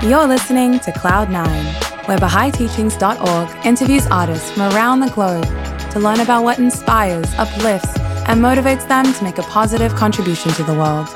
You're 0.00 0.28
listening 0.28 0.78
to 0.80 0.92
Cloud9, 0.92 2.06
where 2.06 2.18
BahaiTeachings.org 2.18 3.66
interviews 3.66 4.06
artists 4.06 4.48
from 4.52 4.72
around 4.72 5.00
the 5.00 5.10
globe 5.10 5.44
to 5.90 5.98
learn 5.98 6.20
about 6.20 6.44
what 6.44 6.60
inspires, 6.60 7.26
uplifts, 7.34 7.98
and 8.28 8.40
motivates 8.40 8.86
them 8.86 9.12
to 9.12 9.24
make 9.24 9.38
a 9.38 9.42
positive 9.42 9.92
contribution 9.96 10.52
to 10.52 10.62
the 10.62 10.72
world. 10.72 11.08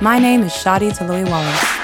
My 0.00 0.20
name 0.20 0.42
is 0.42 0.52
Shadi 0.52 0.96
Toloui 0.96 1.28
Wallace. 1.28 1.82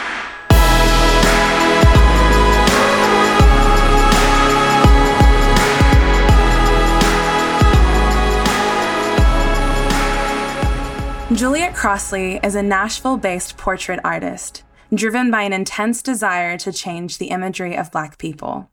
Juliet 11.37 11.75
Crossley 11.75 12.39
is 12.45 12.55
a 12.55 12.63
Nashville 12.63 13.17
based 13.17 13.57
portrait 13.57 13.99
artist 14.05 14.63
driven 14.95 15.31
by 15.31 15.43
an 15.43 15.53
intense 15.53 16.03
desire 16.03 16.57
to 16.59 16.73
change 16.73 17.19
the 17.19 17.29
imagery 17.29 17.77
of 17.77 17.93
Black 17.93 18.19
people. 18.19 18.71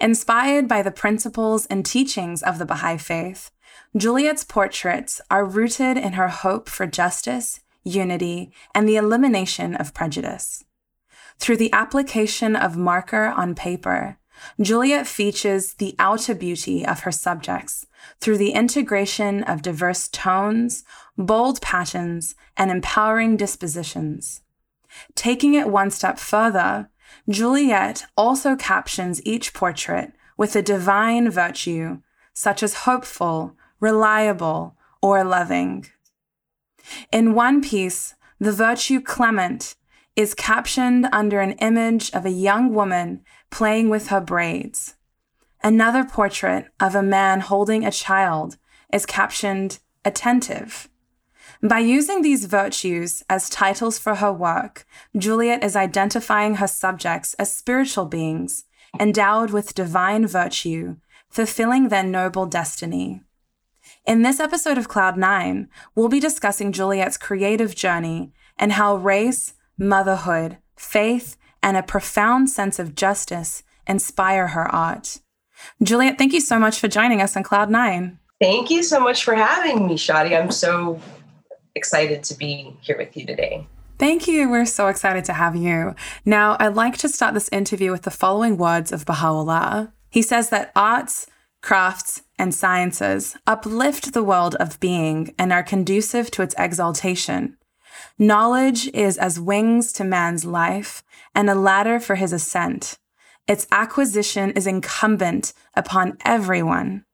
Inspired 0.00 0.68
by 0.68 0.82
the 0.82 0.90
principles 0.90 1.66
and 1.66 1.84
teachings 1.84 2.42
of 2.42 2.58
the 2.58 2.66
Baha'i 2.66 2.98
Faith, 2.98 3.50
Juliet's 3.96 4.44
portraits 4.44 5.20
are 5.30 5.44
rooted 5.44 5.96
in 5.96 6.14
her 6.14 6.28
hope 6.28 6.68
for 6.68 6.86
justice, 6.86 7.60
unity, 7.82 8.52
and 8.74 8.88
the 8.88 8.96
elimination 8.96 9.74
of 9.74 9.94
prejudice. 9.94 10.64
Through 11.38 11.56
the 11.56 11.72
application 11.72 12.56
of 12.56 12.76
marker 12.76 13.26
on 13.26 13.54
paper, 13.54 14.18
Juliet 14.60 15.06
features 15.06 15.74
the 15.74 15.94
outer 15.98 16.34
beauty 16.34 16.84
of 16.84 17.00
her 17.00 17.12
subjects 17.12 17.86
through 18.20 18.38
the 18.38 18.50
integration 18.50 19.42
of 19.44 19.62
diverse 19.62 20.08
tones, 20.08 20.84
bold 21.16 21.60
patterns, 21.60 22.34
and 22.56 22.70
empowering 22.70 23.36
dispositions. 23.36 24.42
Taking 25.14 25.54
it 25.54 25.68
one 25.68 25.90
step 25.90 26.18
further, 26.18 26.90
Juliet 27.28 28.06
also 28.16 28.56
captions 28.56 29.24
each 29.24 29.54
portrait 29.54 30.12
with 30.36 30.56
a 30.56 30.62
divine 30.62 31.30
virtue, 31.30 32.00
such 32.32 32.62
as 32.62 32.84
hopeful, 32.84 33.56
reliable, 33.80 34.76
or 35.00 35.24
loving. 35.24 35.86
In 37.12 37.34
one 37.34 37.62
piece, 37.62 38.14
the 38.38 38.52
virtue 38.52 39.00
Clement 39.00 39.74
is 40.16 40.34
captioned 40.34 41.08
under 41.12 41.40
an 41.40 41.52
image 41.52 42.10
of 42.12 42.24
a 42.24 42.30
young 42.30 42.72
woman 42.72 43.22
playing 43.50 43.88
with 43.88 44.08
her 44.08 44.20
braids. 44.20 44.94
Another 45.62 46.04
portrait 46.04 46.66
of 46.78 46.94
a 46.94 47.02
man 47.02 47.40
holding 47.40 47.84
a 47.84 47.90
child 47.90 48.56
is 48.92 49.06
captioned 49.06 49.78
attentive. 50.04 50.88
By 51.66 51.78
using 51.78 52.20
these 52.20 52.44
virtues 52.44 53.24
as 53.30 53.48
titles 53.48 53.98
for 53.98 54.16
her 54.16 54.30
work, 54.30 54.84
Juliet 55.16 55.64
is 55.64 55.74
identifying 55.74 56.56
her 56.56 56.66
subjects 56.66 57.32
as 57.34 57.56
spiritual 57.56 58.04
beings, 58.04 58.64
endowed 59.00 59.50
with 59.50 59.74
divine 59.74 60.26
virtue, 60.26 60.96
fulfilling 61.30 61.88
their 61.88 62.02
noble 62.02 62.44
destiny. 62.44 63.22
In 64.06 64.20
this 64.20 64.40
episode 64.40 64.76
of 64.76 64.90
Cloud9, 64.90 65.68
we'll 65.94 66.10
be 66.10 66.20
discussing 66.20 66.70
Juliet's 66.70 67.16
creative 67.16 67.74
journey 67.74 68.34
and 68.58 68.72
how 68.72 68.96
race, 68.96 69.54
motherhood, 69.78 70.58
faith, 70.76 71.38
and 71.62 71.78
a 71.78 71.82
profound 71.82 72.50
sense 72.50 72.78
of 72.78 72.94
justice 72.94 73.62
inspire 73.86 74.48
her 74.48 74.70
art. 74.70 75.16
Juliet, 75.82 76.18
thank 76.18 76.34
you 76.34 76.42
so 76.42 76.58
much 76.58 76.78
for 76.78 76.88
joining 76.88 77.22
us 77.22 77.38
on 77.38 77.42
Cloud9. 77.42 78.18
Thank 78.38 78.68
you 78.68 78.82
so 78.82 79.00
much 79.00 79.24
for 79.24 79.34
having 79.34 79.86
me, 79.86 79.94
Shadi. 79.94 80.38
I'm 80.38 80.50
so 80.50 81.00
excited 81.74 82.22
to 82.24 82.34
be 82.34 82.76
here 82.80 82.96
with 82.96 83.16
you 83.16 83.26
today. 83.26 83.66
Thank 83.98 84.26
you. 84.26 84.50
We're 84.50 84.66
so 84.66 84.88
excited 84.88 85.24
to 85.26 85.32
have 85.32 85.54
you. 85.54 85.94
Now, 86.24 86.56
I'd 86.58 86.74
like 86.74 86.96
to 86.98 87.08
start 87.08 87.34
this 87.34 87.48
interview 87.50 87.92
with 87.92 88.02
the 88.02 88.10
following 88.10 88.56
words 88.56 88.90
of 88.90 89.04
Baha'u'llah. 89.04 89.92
He 90.10 90.22
says 90.22 90.50
that 90.50 90.72
arts, 90.74 91.26
crafts, 91.62 92.22
and 92.38 92.54
sciences 92.54 93.36
uplift 93.46 94.12
the 94.12 94.24
world 94.24 94.56
of 94.56 94.80
being 94.80 95.34
and 95.38 95.52
are 95.52 95.62
conducive 95.62 96.30
to 96.32 96.42
its 96.42 96.54
exaltation. 96.58 97.56
Knowledge 98.18 98.88
is 98.88 99.16
as 99.16 99.40
wings 99.40 99.92
to 99.92 100.04
man's 100.04 100.44
life 100.44 101.02
and 101.34 101.48
a 101.48 101.54
ladder 101.54 102.00
for 102.00 102.16
his 102.16 102.32
ascent. 102.32 102.98
Its 103.46 103.66
acquisition 103.70 104.50
is 104.52 104.66
incumbent 104.66 105.52
upon 105.74 106.16
everyone. 106.24 107.04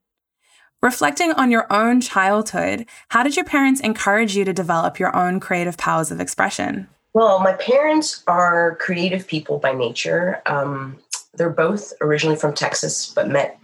Reflecting 0.83 1.33
on 1.33 1.51
your 1.51 1.71
own 1.71 2.01
childhood, 2.01 2.87
how 3.11 3.23
did 3.23 3.37
your 3.37 3.45
parents 3.45 3.83
encourage 3.83 4.35
you 4.35 4.47
to 4.47 4.53
develop 4.55 4.99
your 4.99 5.15
own 5.15 5.39
creative 5.39 5.77
powers 5.77 6.11
of 6.11 6.21
expression? 6.21 6.89
Well, 7.13 7.39
my 7.41 7.53
parents 7.53 8.23
are 8.27 8.77
creative 8.77 9.27
people 9.27 9.59
by 9.59 9.73
nature. 9.73 10.41
Um, 10.47 10.97
they're 11.35 11.51
both 11.51 11.93
originally 12.01 12.37
from 12.37 12.55
Texas, 12.55 13.13
but 13.15 13.29
met 13.29 13.59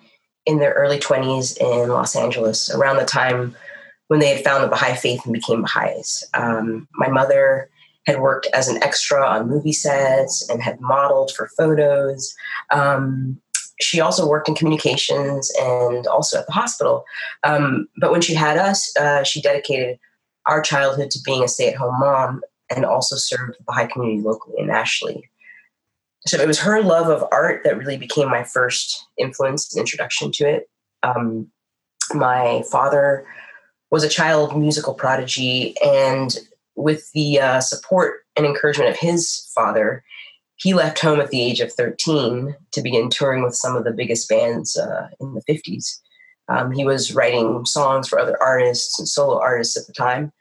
in 0.45 0.59
their 0.59 0.75
early 0.75 0.99
20s 0.99 1.57
in 1.59 1.89
Los 1.89 2.15
Angeles 2.15 2.71
around 2.71 2.99
the 2.99 3.05
time 3.07 3.57
when 4.09 4.21
they 4.21 4.29
had 4.29 4.45
found 4.45 4.63
the 4.63 4.69
Baha'i 4.69 4.95
faith 4.95 5.25
and 5.25 5.33
became 5.33 5.63
Baha'is. 5.63 6.23
Um, 6.35 6.87
my 6.97 7.09
mother 7.09 7.71
had 8.07 8.21
worked 8.21 8.47
as 8.53 8.69
an 8.69 8.83
extra 8.83 9.27
on 9.27 9.49
movie 9.49 9.73
sets 9.73 10.49
and 10.51 10.63
had 10.63 10.81
modeled 10.81 11.33
for 11.33 11.49
photos. 11.57 12.35
Um, 12.71 13.41
she 13.81 14.01
also 14.01 14.29
worked 14.29 14.49
in 14.49 14.55
communications 14.55 15.53
and 15.61 16.07
also 16.07 16.39
at 16.39 16.47
the 16.47 16.53
hospital. 16.53 17.05
Um, 17.45 17.89
but 18.01 18.11
when 18.11 18.21
she 18.21 18.35
had 18.35 18.57
us, 18.57 18.95
uh, 18.97 19.23
she 19.23 19.41
dedicated 19.43 19.99
our 20.47 20.63
childhood 20.63 21.11
to 21.11 21.19
being 21.25 21.45
a 21.45 21.49
stay 21.49 21.69
at 21.69 21.77
home 21.77 21.99
mom 21.99 22.43
and 22.75 22.85
also 22.85 23.17
served 23.17 23.59
the 23.59 23.65
Baha'i 23.65 23.87
community 23.89 24.23
locally 24.23 24.57
and 24.59 24.69
nationally. 24.69 25.29
So 26.27 26.41
it 26.41 26.47
was 26.47 26.59
her 26.61 26.83
love 26.83 27.09
of 27.09 27.27
art 27.31 27.63
that 27.65 27.79
really 27.79 27.97
became 27.97 28.29
my 28.29 28.43
first 28.43 29.07
influence 29.17 29.73
and 29.73 29.81
introduction 29.81 30.33
to 30.33 30.49
it. 30.49 30.69
Um, 31.03 31.51
my 32.15 32.63
father 32.71 33.27
was 33.91 34.03
a 34.03 34.09
child 34.09 34.59
musical 34.59 34.95
prodigy, 34.95 35.77
and 35.85 36.37
with 36.75 37.11
the 37.13 37.41
uh, 37.41 37.61
support 37.61 38.25
and 38.37 38.45
encouragement 38.45 38.91
of 38.91 38.99
his 38.99 39.49
father, 39.55 40.05
he 40.57 40.75
left 40.75 40.99
home 40.99 41.21
at 41.21 41.31
the 41.31 41.43
age 41.43 41.61
of 41.61 41.73
13 41.73 42.57
to 42.73 42.83
begin 42.83 43.11
touring 43.11 43.43
with 43.43 43.55
some 43.55 43.77
of 43.77 43.85
the 43.85 43.93
biggest 43.93 44.29
bands 44.29 44.77
uh, 44.77 45.09
in 45.21 45.35
the 45.35 45.43
50s. 45.49 45.99
Um, 46.49 46.71
he 46.73 46.85
was 46.85 47.15
writing 47.15 47.65
songs 47.67 48.09
for 48.09 48.19
other 48.19 48.41
artists 48.43 48.99
and 48.99 49.09
solo 49.09 49.41
artists 49.41 49.77
at 49.77 49.87
the 49.87 49.93
time. 49.93 50.33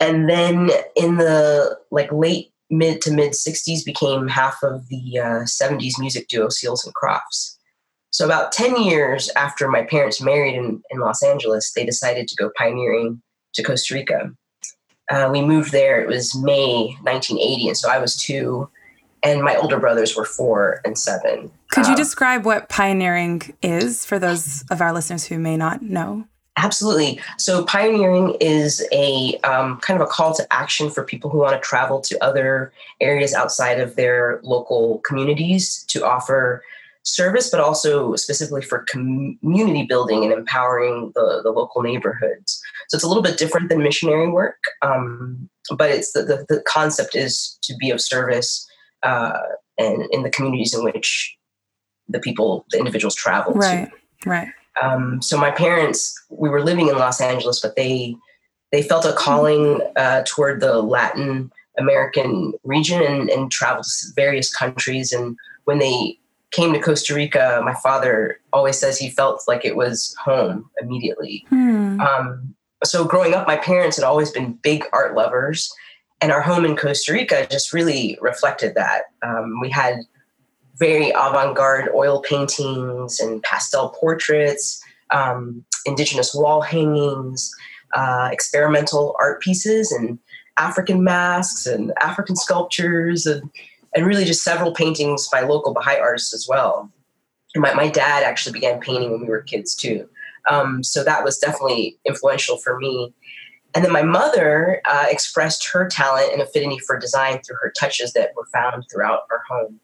And 0.00 0.28
then 0.28 0.70
in 0.96 1.16
the 1.16 1.78
like 1.90 2.12
late 2.12 2.52
mid 2.70 3.00
to 3.02 3.10
mid 3.10 3.32
60s 3.32 3.84
became 3.84 4.28
half 4.28 4.62
of 4.62 4.88
the 4.88 5.18
uh, 5.18 5.44
70s 5.44 5.98
music 5.98 6.28
duo 6.28 6.48
Seals 6.48 6.84
and 6.84 6.94
Crofts. 6.94 7.58
So 8.10 8.24
about 8.24 8.52
10 8.52 8.82
years 8.82 9.30
after 9.36 9.68
my 9.68 9.82
parents 9.82 10.20
married 10.20 10.54
in, 10.54 10.82
in 10.90 10.98
Los 10.98 11.22
Angeles, 11.22 11.72
they 11.72 11.84
decided 11.84 12.26
to 12.28 12.36
go 12.36 12.50
pioneering 12.56 13.22
to 13.54 13.62
Costa 13.62 13.94
Rica. 13.94 14.30
Uh, 15.10 15.28
we 15.32 15.40
moved 15.40 15.72
there, 15.72 16.02
it 16.02 16.08
was 16.08 16.34
May 16.36 16.96
1980, 17.02 17.68
and 17.68 17.76
so 17.76 17.90
I 17.90 17.98
was 17.98 18.16
two 18.16 18.68
and 19.22 19.42
my 19.42 19.56
older 19.56 19.78
brothers 19.78 20.16
were 20.16 20.24
four 20.24 20.80
and 20.84 20.98
seven. 20.98 21.50
Could 21.70 21.86
you 21.86 21.92
um, 21.92 21.96
describe 21.96 22.44
what 22.44 22.68
pioneering 22.68 23.42
is 23.62 24.04
for 24.04 24.18
those 24.18 24.64
of 24.70 24.80
our 24.80 24.92
listeners 24.92 25.24
who 25.24 25.38
may 25.38 25.56
not 25.56 25.82
know? 25.82 26.24
Absolutely. 26.58 27.20
So, 27.36 27.64
pioneering 27.64 28.36
is 28.40 28.86
a 28.90 29.38
um, 29.44 29.78
kind 29.78 30.00
of 30.00 30.06
a 30.06 30.10
call 30.10 30.34
to 30.34 30.52
action 30.52 30.90
for 30.90 31.04
people 31.04 31.30
who 31.30 31.38
want 31.38 31.54
to 31.54 31.60
travel 31.60 32.00
to 32.00 32.22
other 32.22 32.72
areas 33.00 33.32
outside 33.32 33.78
of 33.78 33.94
their 33.94 34.40
local 34.42 34.98
communities 34.98 35.84
to 35.88 36.04
offer 36.04 36.64
service, 37.04 37.48
but 37.48 37.60
also 37.60 38.16
specifically 38.16 38.60
for 38.60 38.84
community 38.88 39.84
building 39.84 40.24
and 40.24 40.32
empowering 40.32 41.12
the, 41.14 41.40
the 41.44 41.50
local 41.50 41.80
neighborhoods. 41.80 42.60
So, 42.88 42.96
it's 42.96 43.04
a 43.04 43.08
little 43.08 43.22
bit 43.22 43.38
different 43.38 43.68
than 43.68 43.80
missionary 43.80 44.28
work, 44.28 44.58
um, 44.82 45.48
but 45.76 45.90
it's 45.90 46.10
the, 46.10 46.22
the, 46.22 46.44
the 46.48 46.60
concept 46.62 47.14
is 47.14 47.56
to 47.62 47.76
be 47.76 47.90
of 47.90 48.00
service 48.00 48.67
uh, 49.02 49.38
and 49.78 50.06
in 50.10 50.22
the 50.22 50.30
communities 50.30 50.74
in 50.74 50.84
which 50.84 51.36
the 52.08 52.20
people, 52.20 52.64
the 52.70 52.78
individuals 52.78 53.14
travel 53.14 53.52
right, 53.54 53.90
to. 54.22 54.28
Right. 54.28 54.48
Um, 54.82 55.20
so 55.22 55.36
my 55.38 55.50
parents, 55.50 56.14
we 56.30 56.48
were 56.48 56.62
living 56.62 56.88
in 56.88 56.98
Los 56.98 57.20
Angeles, 57.20 57.60
but 57.60 57.76
they 57.76 58.16
they 58.70 58.82
felt 58.82 59.06
a 59.06 59.12
calling 59.12 59.80
uh, 59.96 60.22
toward 60.26 60.60
the 60.60 60.82
Latin 60.82 61.50
American 61.78 62.52
region 62.64 63.02
and, 63.02 63.30
and 63.30 63.50
traveled 63.50 63.86
to 63.86 64.06
various 64.14 64.54
countries. 64.54 65.12
And 65.12 65.36
when 65.64 65.78
they 65.78 66.18
came 66.50 66.72
to 66.72 66.80
Costa 66.80 67.14
Rica, 67.14 67.62
my 67.64 67.74
father 67.82 68.40
always 68.52 68.78
says 68.78 68.98
he 68.98 69.10
felt 69.10 69.42
like 69.48 69.64
it 69.64 69.76
was 69.76 70.14
home 70.22 70.68
immediately. 70.82 71.46
Hmm. 71.48 72.00
Um, 72.00 72.54
so 72.84 73.04
growing 73.04 73.34
up, 73.34 73.46
my 73.46 73.56
parents 73.56 73.96
had 73.96 74.04
always 74.04 74.30
been 74.30 74.58
big 74.62 74.84
art 74.92 75.14
lovers 75.14 75.72
and 76.20 76.32
our 76.32 76.42
home 76.42 76.64
in 76.64 76.76
Costa 76.76 77.12
Rica 77.12 77.46
just 77.50 77.72
really 77.72 78.18
reflected 78.20 78.74
that. 78.74 79.04
Um, 79.22 79.60
we 79.60 79.70
had 79.70 80.00
very 80.78 81.10
avant-garde 81.10 81.90
oil 81.94 82.20
paintings 82.22 83.20
and 83.20 83.42
pastel 83.42 83.90
portraits, 83.90 84.82
um, 85.10 85.64
indigenous 85.86 86.34
wall 86.34 86.60
hangings, 86.60 87.50
uh, 87.94 88.28
experimental 88.32 89.16
art 89.20 89.40
pieces, 89.40 89.90
and 89.92 90.18
African 90.56 91.04
masks 91.04 91.66
and 91.66 91.92
African 92.00 92.36
sculptures, 92.36 93.26
and 93.26 93.50
and 93.94 94.06
really 94.06 94.24
just 94.24 94.44
several 94.44 94.72
paintings 94.72 95.28
by 95.28 95.40
local 95.40 95.72
Baha'i 95.72 95.98
artists 95.98 96.34
as 96.34 96.46
well. 96.48 96.90
My, 97.56 97.72
my 97.72 97.88
dad 97.88 98.22
actually 98.22 98.52
began 98.52 98.80
painting 98.80 99.10
when 99.10 99.22
we 99.22 99.28
were 99.28 99.40
kids 99.40 99.74
too. 99.74 100.08
Um, 100.50 100.82
so 100.82 101.02
that 101.04 101.24
was 101.24 101.38
definitely 101.38 101.98
influential 102.04 102.58
for 102.58 102.78
me. 102.78 103.12
And 103.74 103.84
then 103.84 103.92
my 103.92 104.02
mother 104.02 104.80
uh, 104.86 105.06
expressed 105.08 105.68
her 105.68 105.88
talent 105.88 106.32
and 106.32 106.40
affinity 106.40 106.78
for 106.78 106.98
design 106.98 107.40
through 107.42 107.56
her 107.62 107.72
touches 107.78 108.12
that 108.14 108.32
were 108.34 108.46
found 108.52 108.84
throughout 108.90 109.22
our 109.30 109.42
home. 109.48 109.78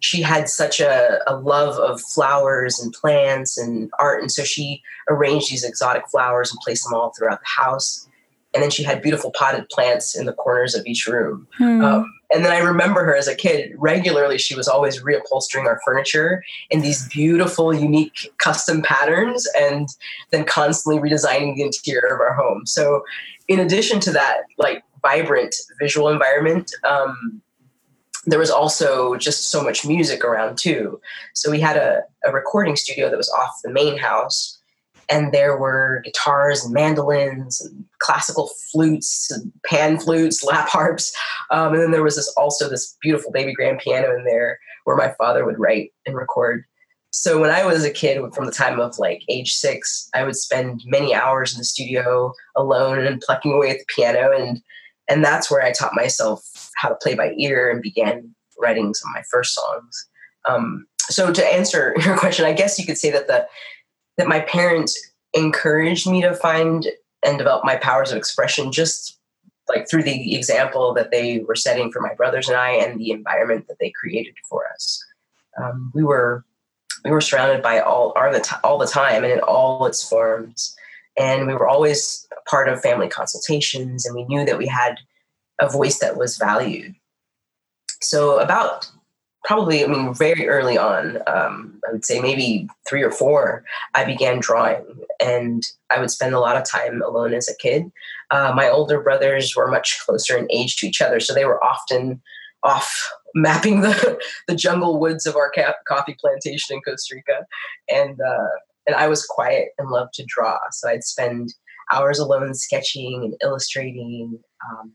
She 0.00 0.22
had 0.22 0.48
such 0.48 0.78
a, 0.78 1.18
a 1.26 1.34
love 1.36 1.76
of 1.76 2.00
flowers 2.00 2.78
and 2.78 2.92
plants 2.92 3.58
and 3.58 3.90
art, 3.98 4.20
and 4.22 4.30
so 4.30 4.44
she 4.44 4.80
arranged 5.08 5.50
these 5.50 5.64
exotic 5.64 6.08
flowers 6.08 6.52
and 6.52 6.60
placed 6.64 6.84
them 6.84 6.94
all 6.94 7.12
throughout 7.18 7.40
the 7.40 7.62
house 7.62 8.07
and 8.54 8.62
then 8.62 8.70
she 8.70 8.82
had 8.82 9.02
beautiful 9.02 9.30
potted 9.32 9.68
plants 9.68 10.16
in 10.16 10.26
the 10.26 10.32
corners 10.32 10.74
of 10.74 10.86
each 10.86 11.06
room. 11.06 11.46
Hmm. 11.58 11.84
Um, 11.84 12.14
and 12.32 12.44
then 12.44 12.52
I 12.52 12.58
remember 12.58 13.04
her 13.04 13.16
as 13.16 13.28
a 13.28 13.34
kid 13.34 13.72
regularly. 13.76 14.38
She 14.38 14.54
was 14.54 14.68
always 14.68 15.02
reupholstering 15.02 15.64
our 15.64 15.80
furniture 15.84 16.42
in 16.70 16.82
these 16.82 17.08
beautiful, 17.08 17.74
unique 17.74 18.32
custom 18.38 18.82
patterns, 18.82 19.46
and 19.58 19.88
then 20.30 20.44
constantly 20.44 21.00
redesigning 21.00 21.56
the 21.56 21.62
interior 21.62 22.14
of 22.14 22.20
our 22.20 22.34
home. 22.34 22.66
So, 22.66 23.02
in 23.48 23.60
addition 23.60 23.98
to 24.00 24.10
that, 24.12 24.42
like 24.58 24.82
vibrant 25.02 25.54
visual 25.80 26.08
environment. 26.08 26.72
Um, 26.84 27.42
there 28.26 28.38
was 28.38 28.50
also 28.50 29.16
just 29.16 29.50
so 29.50 29.62
much 29.62 29.86
music 29.86 30.22
around 30.22 30.58
too. 30.58 31.00
So 31.34 31.50
we 31.50 31.60
had 31.60 31.76
a, 31.76 32.02
a 32.26 32.32
recording 32.32 32.76
studio 32.76 33.08
that 33.08 33.16
was 33.16 33.30
off 33.30 33.60
the 33.64 33.70
main 33.70 33.96
house 33.96 34.57
and 35.08 35.32
there 35.32 35.56
were 35.56 36.02
guitars 36.04 36.64
and 36.64 36.74
mandolins 36.74 37.60
and 37.60 37.84
classical 37.98 38.50
flutes 38.70 39.30
and 39.30 39.52
pan 39.66 39.98
flutes, 39.98 40.44
lap 40.44 40.68
harps, 40.68 41.16
um, 41.50 41.72
and 41.72 41.82
then 41.82 41.90
there 41.90 42.02
was 42.02 42.16
this 42.16 42.32
also 42.36 42.68
this 42.68 42.96
beautiful 43.00 43.32
baby 43.32 43.52
grand 43.52 43.78
piano 43.78 44.14
in 44.14 44.24
there 44.24 44.58
where 44.84 44.96
my 44.96 45.12
father 45.18 45.44
would 45.44 45.58
write 45.58 45.92
and 46.06 46.16
record. 46.16 46.64
So 47.10 47.40
when 47.40 47.50
I 47.50 47.64
was 47.64 47.84
a 47.84 47.90
kid, 47.90 48.20
from 48.34 48.46
the 48.46 48.52
time 48.52 48.78
of 48.78 48.98
like 48.98 49.22
age 49.28 49.54
six, 49.54 50.08
I 50.14 50.24
would 50.24 50.36
spend 50.36 50.82
many 50.86 51.14
hours 51.14 51.52
in 51.52 51.58
the 51.58 51.64
studio 51.64 52.32
alone 52.54 52.98
and 52.98 53.20
plucking 53.20 53.52
away 53.52 53.70
at 53.70 53.78
the 53.78 53.86
piano, 53.94 54.30
and 54.36 54.60
and 55.08 55.24
that's 55.24 55.50
where 55.50 55.62
I 55.62 55.72
taught 55.72 55.94
myself 55.94 56.70
how 56.76 56.88
to 56.88 56.94
play 56.96 57.14
by 57.14 57.32
ear 57.38 57.70
and 57.70 57.82
began 57.82 58.34
writing 58.58 58.92
some 58.94 59.10
of 59.10 59.14
my 59.14 59.22
first 59.30 59.54
songs. 59.54 60.08
Um, 60.48 60.86
so 61.00 61.32
to 61.32 61.46
answer 61.46 61.94
your 62.04 62.16
question, 62.18 62.44
I 62.44 62.52
guess 62.52 62.78
you 62.78 62.86
could 62.86 62.98
say 62.98 63.10
that 63.10 63.26
the 63.26 63.46
that 64.18 64.28
my 64.28 64.40
parents 64.40 65.12
encouraged 65.32 66.06
me 66.06 66.20
to 66.20 66.34
find 66.34 66.88
and 67.24 67.38
develop 67.38 67.64
my 67.64 67.76
powers 67.76 68.12
of 68.12 68.18
expression 68.18 68.70
just 68.70 69.18
like 69.68 69.88
through 69.88 70.02
the 70.02 70.34
example 70.34 70.94
that 70.94 71.10
they 71.10 71.40
were 71.40 71.56
setting 71.56 71.90
for 71.90 72.00
my 72.00 72.14
brothers 72.14 72.48
and 72.48 72.56
I 72.56 72.70
and 72.70 72.98
the 72.98 73.10
environment 73.10 73.68
that 73.68 73.78
they 73.78 73.90
created 73.90 74.34
for 74.48 74.64
us. 74.72 75.04
Um, 75.60 75.90
we 75.94 76.04
were 76.04 76.44
we 77.04 77.10
were 77.10 77.20
surrounded 77.20 77.62
by 77.62 77.80
all 77.80 78.12
all 78.12 78.32
the, 78.32 78.40
t- 78.40 78.56
all 78.64 78.78
the 78.78 78.86
time 78.86 79.24
and 79.24 79.32
in 79.32 79.40
all 79.40 79.86
its 79.86 80.06
forms 80.06 80.74
and 81.16 81.46
we 81.46 81.54
were 81.54 81.66
always 81.68 82.26
part 82.48 82.68
of 82.68 82.80
family 82.80 83.08
consultations 83.08 84.06
and 84.06 84.14
we 84.14 84.24
knew 84.24 84.44
that 84.44 84.58
we 84.58 84.66
had 84.66 84.96
a 85.60 85.68
voice 85.68 85.98
that 85.98 86.16
was 86.16 86.36
valued 86.36 86.94
so 88.00 88.38
about 88.38 88.90
probably, 89.48 89.82
I 89.82 89.86
mean, 89.86 90.12
very 90.12 90.46
early 90.46 90.76
on, 90.76 91.22
um, 91.26 91.80
I 91.88 91.92
would 91.92 92.04
say 92.04 92.20
maybe 92.20 92.68
three 92.86 93.02
or 93.02 93.10
four, 93.10 93.64
I 93.94 94.04
began 94.04 94.40
drawing. 94.40 94.84
And 95.20 95.62
I 95.88 95.98
would 95.98 96.10
spend 96.10 96.34
a 96.34 96.38
lot 96.38 96.58
of 96.58 96.68
time 96.68 97.00
alone 97.00 97.32
as 97.32 97.48
a 97.48 97.56
kid. 97.56 97.90
Uh, 98.30 98.52
my 98.54 98.68
older 98.68 99.00
brothers 99.00 99.56
were 99.56 99.70
much 99.70 99.98
closer 100.04 100.36
in 100.36 100.48
age 100.52 100.76
to 100.76 100.86
each 100.86 101.00
other, 101.00 101.18
so 101.18 101.32
they 101.32 101.46
were 101.46 101.64
often 101.64 102.20
off 102.62 103.10
mapping 103.34 103.80
the, 103.80 104.20
the 104.48 104.54
jungle 104.54 105.00
woods 105.00 105.24
of 105.24 105.34
our 105.34 105.50
ca- 105.50 105.72
coffee 105.88 106.16
plantation 106.20 106.76
in 106.76 106.82
Costa 106.82 107.14
Rica. 107.14 107.46
And, 107.88 108.20
uh, 108.20 108.48
and 108.86 108.96
I 108.96 109.08
was 109.08 109.24
quiet 109.24 109.70
and 109.78 109.88
loved 109.88 110.12
to 110.14 110.26
draw. 110.28 110.58
So 110.72 110.90
I'd 110.90 111.04
spend 111.04 111.54
hours 111.90 112.18
alone 112.18 112.52
sketching 112.52 113.22
and 113.24 113.34
illustrating. 113.42 114.40
Um, 114.70 114.92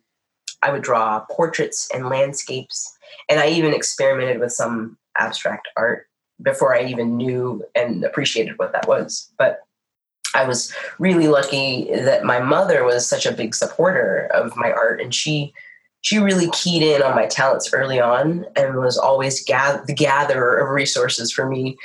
I 0.64 0.72
would 0.72 0.82
draw 0.82 1.20
portraits 1.30 1.90
and 1.94 2.10
landscapes 2.10 2.98
and 3.30 3.40
I 3.40 3.50
even 3.50 3.74
experimented 3.74 4.40
with 4.40 4.52
some 4.52 4.98
abstract 5.18 5.68
art 5.78 6.08
before 6.42 6.76
I 6.76 6.86
even 6.86 7.18
knew 7.18 7.64
and 7.76 8.04
appreciated 8.04 8.58
what 8.58 8.72
that 8.74 8.88
was. 8.88 9.32
But 9.38 9.60
I 10.36 10.46
was 10.46 10.74
really 11.00 11.28
lucky 11.28 11.90
that 11.94 12.24
my 12.24 12.40
mother 12.40 12.84
was 12.84 13.08
such 13.08 13.26
a 13.26 13.32
big 13.32 13.54
supporter 13.54 14.30
of 14.34 14.56
my 14.56 14.72
art, 14.72 15.00
and 15.00 15.14
she 15.14 15.54
she 16.02 16.18
really 16.18 16.50
keyed 16.52 16.84
in 16.84 17.02
on 17.02 17.16
my 17.16 17.28
talents 17.28 17.72
early 17.72 18.00
on 18.00 18.46
and 18.58 18.76
was 18.76 18.98
always 18.98 19.44
gather, 19.46 19.82
the 19.86 19.94
gatherer 19.94 20.58
of 20.58 20.70
resources 20.70 21.32
for 21.32 21.48
me 21.48 21.78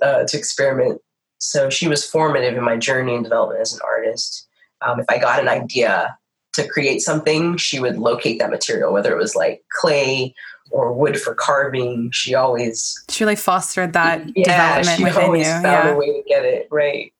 uh, 0.00 0.24
to 0.24 0.38
experiment. 0.38 1.00
So 1.38 1.70
she 1.70 1.88
was 1.88 2.08
formative 2.08 2.56
in 2.56 2.62
my 2.62 2.76
journey 2.76 3.16
and 3.16 3.24
development 3.24 3.60
as 3.60 3.74
an 3.74 3.80
artist. 3.84 4.46
Um, 4.80 5.00
if 5.00 5.06
I 5.08 5.18
got 5.18 5.40
an 5.40 5.48
idea 5.48 6.16
to 6.54 6.66
create 6.66 7.00
something, 7.00 7.56
she 7.56 7.80
would 7.80 7.98
locate 7.98 8.38
that 8.38 8.50
material, 8.50 8.92
whether 8.92 9.12
it 9.12 9.18
was 9.18 9.34
like 9.34 9.64
clay 9.70 10.34
or 10.70 10.92
wood 10.92 11.20
for 11.20 11.34
carving. 11.34 12.10
She 12.10 12.34
always 12.34 13.02
she 13.08 13.24
really 13.24 13.36
fostered 13.36 13.92
that 13.92 14.24
yeah, 14.36 14.44
development 14.80 14.98
she 14.98 15.04
within 15.04 15.22
always 15.24 15.46
you. 15.46 15.52
Found 15.52 15.64
yeah. 15.64 15.90
a 15.90 15.96
way 15.96 16.06
to 16.06 16.22
get 16.26 16.44
it 16.44 16.68
right. 16.70 17.12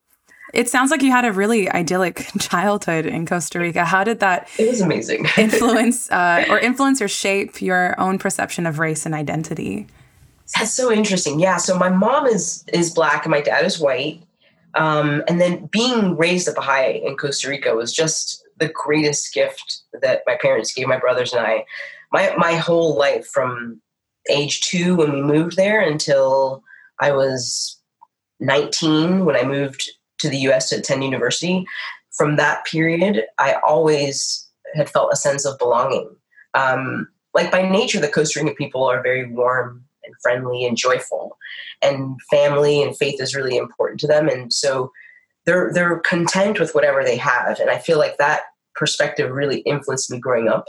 It 0.52 0.68
sounds 0.68 0.92
like 0.92 1.02
you 1.02 1.10
had 1.10 1.24
a 1.24 1.32
really 1.32 1.68
idyllic 1.68 2.28
childhood 2.38 3.06
in 3.06 3.26
Costa 3.26 3.58
Rica. 3.58 3.84
How 3.84 4.04
did 4.04 4.20
that? 4.20 4.48
It 4.56 4.70
was 4.70 4.80
amazing. 4.80 5.26
influence 5.36 6.10
uh, 6.10 6.44
or 6.48 6.58
influence 6.58 7.02
or 7.02 7.08
shape 7.08 7.60
your 7.60 7.98
own 8.00 8.18
perception 8.18 8.66
of 8.66 8.78
race 8.78 9.04
and 9.04 9.14
identity? 9.14 9.88
That's 10.56 10.72
so 10.72 10.92
interesting. 10.92 11.40
Yeah. 11.40 11.56
So 11.56 11.76
my 11.76 11.88
mom 11.88 12.26
is 12.26 12.64
is 12.72 12.92
black 12.92 13.24
and 13.24 13.32
my 13.32 13.40
dad 13.40 13.64
is 13.64 13.80
white. 13.80 14.22
Um, 14.74 15.22
and 15.28 15.40
then 15.40 15.66
being 15.66 16.16
raised 16.16 16.48
a 16.48 16.52
Baha'i 16.52 17.00
in 17.04 17.16
Costa 17.16 17.48
Rica 17.48 17.74
was 17.74 17.92
just 17.92 18.43
the 18.58 18.68
greatest 18.68 19.32
gift 19.34 19.82
that 20.00 20.22
my 20.26 20.36
parents 20.40 20.72
gave 20.72 20.86
my 20.86 20.98
brothers 20.98 21.32
and 21.32 21.44
I 21.44 21.64
my 22.12 22.34
my 22.36 22.54
whole 22.54 22.96
life 22.96 23.26
from 23.26 23.80
age 24.30 24.60
two 24.62 24.96
when 24.96 25.12
we 25.12 25.22
moved 25.22 25.56
there 25.56 25.80
until 25.80 26.62
I 27.00 27.12
was 27.12 27.78
19 28.40 29.24
when 29.24 29.36
I 29.36 29.44
moved 29.44 29.90
to 30.18 30.28
the 30.28 30.38
US 30.48 30.68
to 30.68 30.76
attend 30.76 31.04
university. 31.04 31.64
From 32.16 32.36
that 32.36 32.64
period, 32.64 33.24
I 33.38 33.56
always 33.66 34.48
had 34.74 34.88
felt 34.88 35.12
a 35.12 35.16
sense 35.16 35.44
of 35.44 35.58
belonging. 35.58 36.14
Um, 36.54 37.08
like 37.32 37.50
by 37.50 37.68
nature, 37.68 38.00
the 38.00 38.08
Costa 38.08 38.40
Rican 38.40 38.54
people 38.54 38.84
are 38.84 39.02
very 39.02 39.28
warm 39.28 39.84
and 40.04 40.14
friendly 40.22 40.64
and 40.64 40.76
joyful, 40.76 41.36
and 41.82 42.20
family 42.30 42.82
and 42.82 42.96
faith 42.96 43.20
is 43.20 43.34
really 43.34 43.56
important 43.56 43.98
to 44.00 44.06
them. 44.06 44.28
And 44.28 44.52
so 44.52 44.92
they're 45.46 45.72
they're 45.72 45.98
content 46.00 46.58
with 46.60 46.74
whatever 46.74 47.04
they 47.04 47.16
have. 47.16 47.58
And 47.60 47.70
I 47.70 47.78
feel 47.78 47.98
like 47.98 48.18
that 48.18 48.42
perspective 48.74 49.30
really 49.30 49.60
influenced 49.60 50.10
me 50.10 50.18
growing 50.18 50.48
up. 50.48 50.66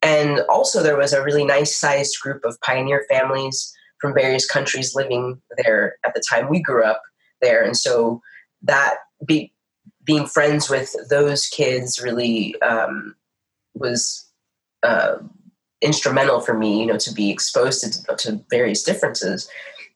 And 0.00 0.40
also, 0.48 0.82
there 0.82 0.96
was 0.96 1.12
a 1.12 1.22
really 1.22 1.44
nice 1.44 1.76
sized 1.76 2.20
group 2.20 2.44
of 2.44 2.60
pioneer 2.60 3.04
families 3.10 3.72
from 4.00 4.14
various 4.14 4.46
countries 4.46 4.94
living 4.94 5.40
there 5.64 5.96
at 6.04 6.14
the 6.14 6.22
time 6.30 6.48
we 6.48 6.62
grew 6.62 6.84
up 6.84 7.02
there. 7.40 7.62
And 7.62 7.76
so, 7.76 8.20
that 8.62 8.98
be, 9.26 9.52
being 10.04 10.26
friends 10.26 10.70
with 10.70 10.94
those 11.10 11.46
kids 11.46 12.00
really 12.00 12.60
um, 12.62 13.14
was 13.74 14.24
uh, 14.82 15.16
instrumental 15.80 16.40
for 16.40 16.54
me, 16.54 16.80
you 16.80 16.86
know, 16.86 16.98
to 16.98 17.12
be 17.12 17.30
exposed 17.30 17.82
to, 17.82 18.16
to 18.16 18.44
various 18.50 18.82
differences. 18.82 19.48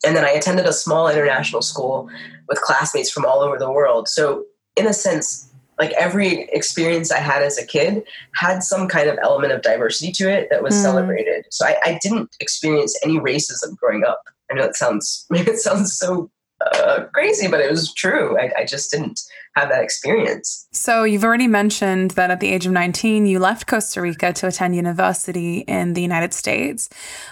And 0.05 0.17
then 0.17 0.25
I 0.25 0.31
attended 0.31 0.67
a 0.67 0.73
small 0.73 1.09
international 1.09 1.63
school 1.63 2.09
with 2.49 2.61
classmates 2.61 3.11
from 3.11 3.25
all 3.25 3.41
over 3.41 3.59
the 3.59 3.71
world. 3.71 4.09
So, 4.09 4.45
in 4.77 4.87
a 4.87 4.93
sense, 4.93 5.53
like 5.79 5.93
every 5.93 6.43
experience 6.53 7.11
I 7.11 7.19
had 7.19 7.43
as 7.43 7.59
a 7.59 7.67
kid 7.67 8.05
had 8.35 8.63
some 8.63 8.89
kind 8.89 9.09
of 9.09 9.19
element 9.23 9.53
of 9.53 9.63
diversity 9.63 10.13
to 10.13 10.31
it 10.31 10.49
that 10.51 10.63
was 10.63 10.75
mm. 10.75 10.83
celebrated. 10.83 11.47
So 11.51 11.67
I, 11.67 11.77
I, 11.85 11.99
didn't 12.01 12.37
experience 12.41 12.99
any 13.03 13.19
racism 13.19 13.77
growing 13.77 14.05
up. 14.05 14.23
I 14.51 14.55
know 14.55 14.65
it 14.65 14.77
sounds 14.77 15.27
maybe 15.31 15.51
it 15.53 15.59
sounds 15.59 15.93
so 15.93 16.31
uh, 16.75 17.05
crazy, 17.13 17.49
but 17.49 17.61
it 17.61 17.71
was 17.71 17.93
true. 17.93 18.39
I, 18.39 18.51
I 18.59 18.65
just 18.65 18.91
didn't 18.91 19.21
have 19.57 19.69
that 19.69 19.83
experience. 19.83 20.67
So, 20.73 21.05
you've 21.05 21.25
already 21.25 21.47
mentioned 21.47 22.13
that 22.13 22.31
at 22.31 22.41
the 22.41 22.49
age 22.49 22.67
of 22.67 22.73
19, 22.73 23.27
you 23.27 23.39
left 23.39 23.67
Costa 23.67 24.01
Rica 24.01 24.33
to 24.33 24.47
attend 24.49 24.77
university 24.77 25.59
in 25.61 25.95
the 25.95 26.03
United 26.03 26.33
States. 26.33 26.89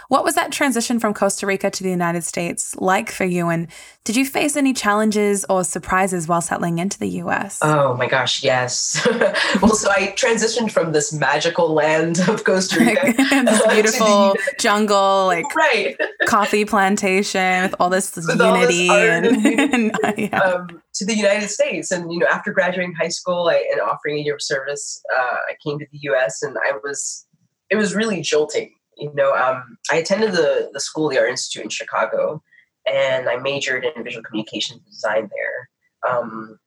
What 0.09 0.25
was 0.25 0.35
that 0.35 0.53
transition 0.53 1.01
from 1.01 1.15
Costa 1.15 1.47
Rica 1.47 1.71
to 1.71 1.83
the 1.83 1.91
United 1.91 2.25
States 2.25 2.77
like 2.77 3.11
for 3.11 3.25
you? 3.25 3.49
And 3.49 3.69
did 4.05 4.17
you 4.17 4.25
face 4.25 4.57
any 4.57 4.73
challenges 4.73 5.45
or 5.51 5.63
surprises 5.63 6.27
while 6.27 6.41
settling 6.41 6.79
into 6.79 6.99
the 6.99 7.09
US? 7.23 7.59
Oh 7.61 7.95
my 7.97 8.07
gosh, 8.07 8.43
yes. 8.43 9.07
well, 9.61 9.75
so 9.75 9.91
I 9.91 10.15
transitioned 10.17 10.73
from 10.73 10.93
this 10.93 11.13
magical 11.13 11.73
land 11.75 12.19
of 12.27 12.45
Costa 12.45 12.81
Rica. 12.81 13.13
this 13.17 13.67
beautiful 13.71 14.37
jungle, 14.59 15.27
like 15.27 15.55
right. 15.55 15.97
coffee 16.27 16.65
plantation 16.65 17.63
with 17.65 17.75
all 17.79 17.91
this 17.91 18.17
with 18.17 18.41
unity. 18.41 18.89
All 18.89 18.97
this 18.97 19.45
and, 19.45 19.75
and, 19.75 19.93
uh, 20.03 20.13
yeah. 20.17 20.39
um, 20.41 20.83
to 20.95 21.05
the 21.05 21.15
United 21.15 21.51
States. 21.51 21.91
And, 21.91 22.11
you 22.11 22.21
know, 22.21 22.27
after 22.27 22.53
graduating 22.53 22.95
high 22.95 23.09
school 23.09 23.49
I, 23.49 23.63
and 23.71 23.83
offering 23.83 24.19
a 24.19 24.23
year 24.23 24.35
of 24.35 24.43
service, 24.43 25.03
uh, 25.15 25.37
I 25.51 25.57
came 25.63 25.79
to 25.79 25.87
the 25.93 25.99
US 26.11 26.43
and 26.43 26.57
I 26.67 26.73
was, 26.83 27.27
it 27.69 27.77
was 27.77 27.95
really 27.95 28.23
jolting. 28.23 28.73
You 28.97 29.13
know, 29.15 29.35
um, 29.35 29.79
I 29.91 29.97
attended 29.97 30.33
the 30.33 30.71
the 30.75 30.81
School 30.81 31.07
of 31.07 31.13
the 31.13 31.19
Art 31.19 31.31
Institute 31.31 31.65
in 31.65 31.71
Chicago, 31.71 32.43
and 32.87 33.29
I 33.29 33.37
majored 33.37 33.85
in 33.85 34.05
visual 34.05 34.23
communications 34.23 34.81
design 34.83 35.31
there. 35.35 35.69
Um, 36.09 36.59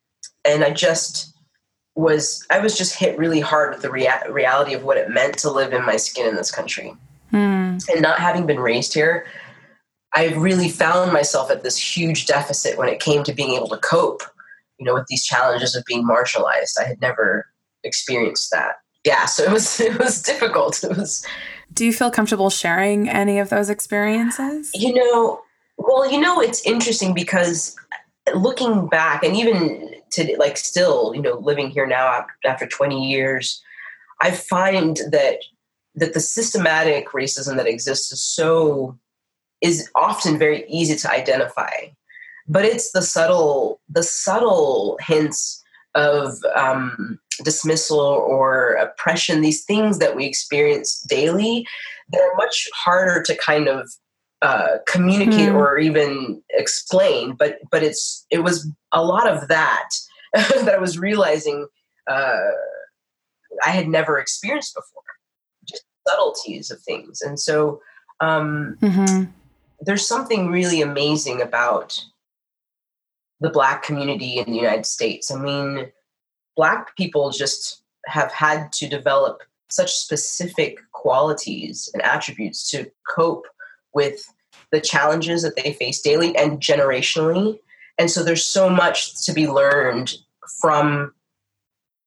and 0.44 0.64
I 0.64 0.70
just 0.70 1.34
was 1.94 2.44
I 2.50 2.58
was 2.58 2.76
just 2.76 2.98
hit 2.98 3.18
really 3.18 3.40
hard 3.40 3.70
with 3.70 3.82
the 3.82 3.90
rea- 3.90 4.28
reality 4.28 4.74
of 4.74 4.84
what 4.84 4.96
it 4.96 5.10
meant 5.10 5.38
to 5.38 5.50
live 5.50 5.72
in 5.72 5.84
my 5.84 5.96
skin 5.96 6.26
in 6.26 6.34
this 6.34 6.50
country, 6.50 6.94
mm. 7.32 7.88
and 7.88 8.02
not 8.02 8.18
having 8.18 8.46
been 8.46 8.60
raised 8.60 8.94
here. 8.94 9.26
I 10.12 10.28
really 10.34 10.68
found 10.68 11.12
myself 11.12 11.50
at 11.50 11.62
this 11.62 11.76
huge 11.76 12.26
deficit 12.26 12.78
when 12.78 12.88
it 12.88 13.00
came 13.00 13.24
to 13.24 13.32
being 13.32 13.54
able 13.54 13.68
to 13.68 13.78
cope, 13.78 14.22
you 14.78 14.86
know, 14.86 14.94
with 14.94 15.06
these 15.08 15.24
challenges 15.24 15.74
of 15.74 15.84
being 15.86 16.06
marginalized. 16.06 16.78
I 16.78 16.84
had 16.84 17.00
never 17.00 17.46
experienced 17.82 18.50
that. 18.52 18.76
Yeah, 19.04 19.26
so 19.26 19.44
it 19.44 19.50
was 19.50 19.80
it 19.80 19.98
was 19.98 20.22
difficult. 20.22 20.82
It 20.82 20.96
was 20.96 21.24
Do 21.72 21.84
you 21.84 21.92
feel 21.92 22.10
comfortable 22.10 22.50
sharing 22.50 23.08
any 23.08 23.38
of 23.38 23.50
those 23.50 23.70
experiences? 23.70 24.70
You 24.74 24.94
know, 24.94 25.42
well, 25.76 26.10
you 26.10 26.20
know, 26.20 26.40
it's 26.40 26.64
interesting 26.66 27.14
because 27.14 27.76
looking 28.34 28.86
back 28.88 29.22
and 29.22 29.36
even 29.36 29.94
to 30.12 30.36
like 30.38 30.56
still, 30.56 31.12
you 31.14 31.22
know, 31.22 31.38
living 31.38 31.70
here 31.70 31.86
now 31.86 32.26
after 32.44 32.66
20 32.66 33.08
years, 33.08 33.62
I 34.20 34.30
find 34.30 34.96
that 35.10 35.38
that 35.96 36.12
the 36.12 36.20
systematic 36.20 37.08
racism 37.10 37.56
that 37.56 37.68
exists 37.68 38.12
is 38.12 38.22
so 38.22 38.98
is 39.60 39.88
often 39.94 40.38
very 40.38 40.64
easy 40.68 40.96
to 40.96 41.10
identify. 41.10 41.70
But 42.46 42.64
it's 42.64 42.92
the 42.92 43.02
subtle 43.02 43.80
the 43.88 44.02
subtle 44.02 44.98
hints 45.00 45.62
of 45.94 46.32
um, 46.56 47.18
dismissal 47.42 47.98
or 47.98 48.74
oppression 48.74 49.40
these 49.40 49.64
things 49.64 49.98
that 49.98 50.16
we 50.16 50.26
experience 50.26 51.00
daily 51.08 51.66
that 52.10 52.20
are 52.20 52.36
much 52.36 52.68
harder 52.74 53.22
to 53.22 53.36
kind 53.36 53.68
of 53.68 53.90
uh, 54.44 54.78
communicate 54.86 55.48
mm. 55.48 55.54
or 55.54 55.78
even 55.78 56.42
explain 56.50 57.34
but 57.34 57.58
but 57.70 57.82
it's 57.82 58.26
it 58.30 58.40
was 58.40 58.70
a 58.92 59.02
lot 59.02 59.26
of 59.26 59.48
that 59.48 59.88
that 60.34 60.74
i 60.74 60.78
was 60.78 60.98
realizing 60.98 61.66
uh, 62.06 62.50
i 63.64 63.70
had 63.70 63.88
never 63.88 64.18
experienced 64.18 64.74
before 64.74 65.02
just 65.66 65.84
subtleties 66.06 66.70
of 66.70 66.78
things 66.82 67.22
and 67.22 67.40
so 67.40 67.80
um, 68.20 68.76
mm-hmm 68.80 69.24
there's 69.84 70.06
something 70.06 70.50
really 70.50 70.80
amazing 70.80 71.42
about 71.42 72.02
the 73.40 73.50
black 73.50 73.82
community 73.82 74.38
in 74.38 74.46
the 74.46 74.56
United 74.56 74.86
States. 74.86 75.30
I 75.30 75.38
mean, 75.38 75.90
black 76.56 76.96
people 76.96 77.30
just 77.30 77.82
have 78.06 78.32
had 78.32 78.72
to 78.72 78.88
develop 78.88 79.42
such 79.70 79.92
specific 79.92 80.78
qualities 80.92 81.90
and 81.92 82.02
attributes 82.02 82.70
to 82.70 82.90
cope 83.08 83.46
with 83.92 84.32
the 84.74 84.80
challenges 84.80 85.42
that 85.42 85.56
they 85.56 85.72
face 85.72 86.00
daily 86.00 86.36
and 86.36 86.60
generationally. 86.60 87.58
And 87.98 88.10
so 88.10 88.22
there's 88.22 88.44
so 88.44 88.68
much 88.68 89.24
to 89.24 89.32
be 89.32 89.46
learned 89.46 90.14
from 90.60 91.14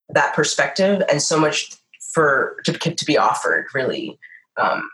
that 0.09 0.35
perspective 0.35 1.01
and 1.09 1.21
so 1.21 1.39
much 1.39 1.75
for 2.13 2.57
to, 2.65 2.73
to 2.73 3.05
be 3.05 3.17
offered 3.17 3.67
really 3.73 4.17
um, 4.57 4.89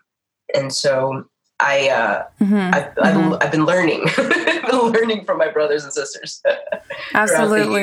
and 0.53 0.73
so 0.73 1.25
I 1.59 1.89
uh, 1.89 2.23
mm-hmm. 2.41 2.55
I've, 2.55 2.95
mm-hmm. 2.95 3.33
I've, 3.33 3.43
I've, 3.43 3.51
been 3.51 3.65
learning, 3.65 4.05
been 4.17 4.91
learning 4.91 5.23
from 5.23 5.37
my 5.37 5.49
brothers 5.49 5.83
and 5.83 5.93
sisters. 5.93 6.41
Absolutely, 7.13 7.81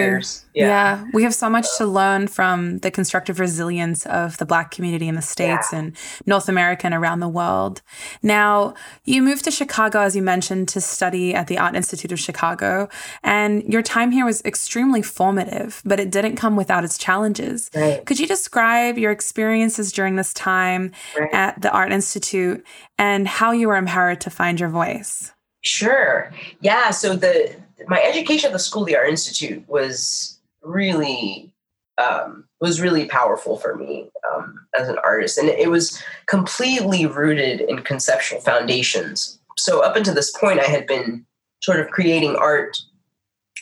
yeah. 0.55 0.67
yeah. 0.67 1.05
we 1.13 1.23
have 1.23 1.35
so 1.35 1.49
much 1.49 1.67
to 1.79 1.87
learn 1.87 2.27
from 2.27 2.79
the 2.79 2.91
constructive 2.91 3.39
resilience 3.39 4.05
of 4.07 4.37
the 4.39 4.45
Black 4.45 4.71
community 4.73 5.07
in 5.07 5.15
the 5.15 5.23
states 5.23 5.69
yeah. 5.73 5.79
and 5.79 5.97
North 6.27 6.49
America 6.49 6.85
and 6.85 6.95
around 6.95 7.21
the 7.21 7.29
world. 7.29 7.81
Now, 8.23 8.75
you 9.05 9.23
moved 9.23 9.45
to 9.45 9.51
Chicago, 9.51 10.01
as 10.01 10.17
you 10.17 10.23
mentioned, 10.23 10.69
to 10.71 10.81
study 10.81 11.33
at 11.33 11.47
the 11.47 11.57
Art 11.57 11.77
Institute 11.77 12.11
of 12.11 12.19
Chicago, 12.19 12.89
and 13.23 13.63
your 13.65 13.83
time 13.83 14.11
here 14.11 14.25
was 14.25 14.45
extremely 14.45 15.01
formative, 15.01 15.81
but 15.85 16.01
it 16.01 16.11
didn't 16.11 16.37
come 16.37 16.57
without 16.57 16.85
its 16.85 16.99
challenges. 16.99 17.71
Right. 17.75 18.05
Could 18.05 18.19
you 18.19 18.27
describe 18.27 18.99
your 18.99 19.13
experiences 19.13 19.93
during 19.93 20.17
this 20.17 20.35
time 20.35 20.93
right. 21.19 21.33
at 21.33 21.63
the 21.63 21.71
Art 21.71 21.93
Institute 21.93 22.65
and 23.01 23.27
how 23.27 23.53
you 23.53 23.60
were 23.69 23.77
empowered 23.77 24.21
to 24.23 24.31
find 24.31 24.59
your 24.59 24.69
voice? 24.69 25.33
Sure. 25.63 26.33
Yeah. 26.61 26.91
So 26.91 27.17
the 27.17 27.55
my 27.89 28.03
education 28.03 28.49
at 28.49 28.53
the 28.53 28.59
School 28.59 28.83
of 28.83 28.89
the 28.89 28.97
Art 28.97 29.09
Institute 29.09 29.67
was 29.69 30.39
really 30.63 31.53
um, 31.99 32.45
was 32.61 32.81
really 32.81 33.07
powerful 33.07 33.59
for 33.59 33.77
me 33.77 34.11
um, 34.33 34.67
as 34.79 34.89
an 34.89 34.99
artist, 35.05 35.39
and 35.39 35.49
it 35.49 35.71
was 35.71 36.03
completely 36.27 37.07
rooted 37.07 37.61
in 37.61 37.83
conceptual 37.83 38.41
foundations. 38.41 39.39
So 39.57 39.81
up 39.83 39.97
until 39.97 40.15
this 40.15 40.37
point, 40.37 40.61
I 40.61 40.65
had 40.65 40.87
been 40.87 41.27
sort 41.63 41.81
of 41.81 41.91
creating 41.91 42.37
art 42.37 42.79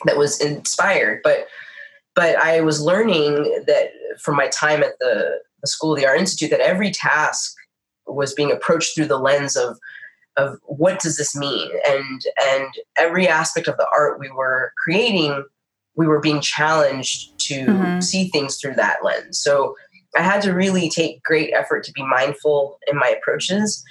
that 0.05 0.17
was 0.17 0.39
inspired, 0.39 1.21
but 1.23 1.47
but 2.15 2.35
I 2.37 2.61
was 2.61 2.81
learning 2.81 3.63
that 3.67 3.91
from 4.19 4.35
my 4.35 4.47
time 4.47 4.83
at 4.83 4.97
the, 4.99 5.39
the 5.61 5.67
School 5.67 5.93
of 5.93 5.99
the 5.99 6.05
Art 6.05 6.19
Institute 6.19 6.51
that 6.51 6.59
every 6.59 6.91
task 6.91 7.55
was 8.13 8.33
being 8.33 8.51
approached 8.51 8.95
through 8.95 9.07
the 9.07 9.17
lens 9.19 9.55
of 9.55 9.77
of 10.37 10.57
what 10.63 10.99
does 10.99 11.17
this 11.17 11.35
mean? 11.35 11.69
And 11.87 12.21
and 12.49 12.67
every 12.97 13.27
aspect 13.27 13.67
of 13.67 13.77
the 13.77 13.87
art 13.93 14.19
we 14.19 14.29
were 14.29 14.71
creating 14.83 15.43
we 15.95 16.07
were 16.07 16.21
being 16.21 16.39
challenged 16.39 17.37
to 17.39 17.65
mm-hmm. 17.65 17.99
see 17.99 18.29
things 18.29 18.57
through 18.57 18.75
that 18.75 19.03
lens. 19.03 19.39
So 19.39 19.75
i 20.17 20.21
had 20.21 20.41
to 20.41 20.53
really 20.53 20.89
take 20.89 21.21
great 21.23 21.53
effort 21.53 21.83
to 21.83 21.91
be 21.91 22.03
mindful 22.03 22.79
in 22.87 22.97
my 22.97 23.09
approaches 23.09 23.83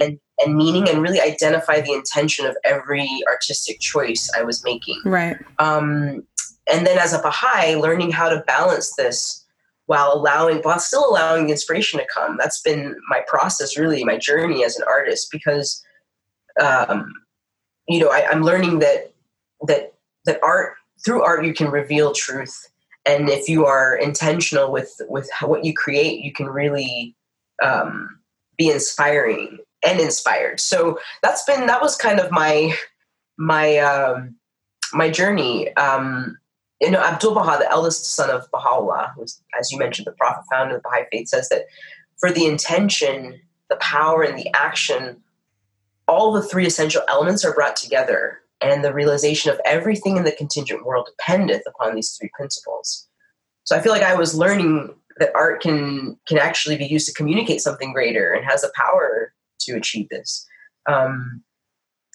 and 0.00 0.18
and 0.38 0.56
meaning 0.56 0.88
and 0.88 1.02
really 1.02 1.20
identify 1.20 1.80
the 1.80 1.92
intention 1.92 2.46
of 2.46 2.56
every 2.64 3.08
artistic 3.28 3.80
choice 3.80 4.30
i 4.36 4.42
was 4.42 4.64
making. 4.64 5.00
Right. 5.04 5.36
Um, 5.58 6.26
and 6.70 6.86
then 6.86 6.98
as 6.98 7.12
a 7.12 7.18
baha'i 7.18 7.74
learning 7.74 8.12
how 8.12 8.28
to 8.28 8.42
balance 8.46 8.94
this 8.96 9.45
while 9.86 10.12
allowing 10.12 10.58
while 10.58 10.78
still 10.78 11.08
allowing 11.08 11.46
the 11.46 11.52
inspiration 11.52 11.98
to 11.98 12.06
come. 12.12 12.36
That's 12.36 12.60
been 12.60 12.96
my 13.08 13.22
process 13.26 13.76
really 13.76 14.04
my 14.04 14.18
journey 14.18 14.64
as 14.64 14.76
an 14.76 14.84
artist 14.88 15.28
because 15.30 15.82
um, 16.60 17.12
you 17.88 18.00
know 18.00 18.08
I, 18.08 18.26
i'm 18.30 18.42
learning 18.42 18.80
that 18.80 19.12
that 19.66 19.94
that 20.24 20.40
art 20.42 20.74
through 21.04 21.22
art 21.22 21.44
you 21.44 21.54
can 21.54 21.70
reveal 21.70 22.12
truth. 22.12 22.68
And 23.04 23.28
if 23.28 23.48
you 23.48 23.64
are 23.66 23.96
intentional 23.96 24.72
with 24.72 25.00
with 25.08 25.30
how, 25.32 25.46
what 25.46 25.64
you 25.64 25.72
create 25.72 26.24
you 26.24 26.32
can 26.32 26.46
really 26.46 27.14
um, 27.62 28.18
be 28.58 28.70
inspiring 28.70 29.58
and 29.86 30.00
inspired. 30.00 30.60
So 30.60 30.98
that's 31.22 31.44
been 31.44 31.66
that 31.66 31.80
was 31.82 31.96
kind 31.96 32.18
of 32.18 32.30
my 32.30 32.74
my 33.38 33.78
um, 33.78 34.34
my 34.92 35.10
journey. 35.10 35.74
Um, 35.76 36.38
you 36.80 36.90
know, 36.90 37.00
Abdul 37.00 37.34
Baha, 37.34 37.58
the 37.58 37.70
eldest 37.70 38.04
son 38.04 38.30
of 38.30 38.50
Baha'u'llah, 38.50 39.12
who's, 39.16 39.40
as 39.58 39.72
you 39.72 39.78
mentioned, 39.78 40.06
the 40.06 40.12
prophet 40.12 40.44
founder 40.50 40.76
of 40.76 40.82
the 40.82 40.88
Baha'i 40.88 41.06
faith, 41.10 41.28
says 41.28 41.48
that 41.48 41.66
for 42.18 42.30
the 42.30 42.46
intention, 42.46 43.40
the 43.70 43.76
power, 43.76 44.22
and 44.22 44.38
the 44.38 44.54
action, 44.54 45.22
all 46.06 46.32
the 46.32 46.42
three 46.42 46.66
essential 46.66 47.02
elements 47.08 47.44
are 47.44 47.54
brought 47.54 47.76
together, 47.76 48.40
and 48.60 48.84
the 48.84 48.92
realization 48.92 49.50
of 49.50 49.60
everything 49.64 50.16
in 50.16 50.24
the 50.24 50.32
contingent 50.32 50.84
world 50.84 51.08
dependeth 51.16 51.62
upon 51.66 51.94
these 51.94 52.16
three 52.16 52.30
principles. 52.34 53.08
So 53.64 53.76
I 53.76 53.80
feel 53.80 53.92
like 53.92 54.02
I 54.02 54.14
was 54.14 54.34
learning 54.34 54.94
that 55.18 55.32
art 55.34 55.62
can 55.62 56.18
can 56.26 56.38
actually 56.38 56.76
be 56.76 56.86
used 56.86 57.08
to 57.08 57.14
communicate 57.14 57.60
something 57.60 57.92
greater 57.92 58.32
and 58.32 58.44
has 58.44 58.62
the 58.62 58.72
power 58.74 59.32
to 59.60 59.72
achieve 59.76 60.08
this. 60.10 60.46
Um, 60.88 61.42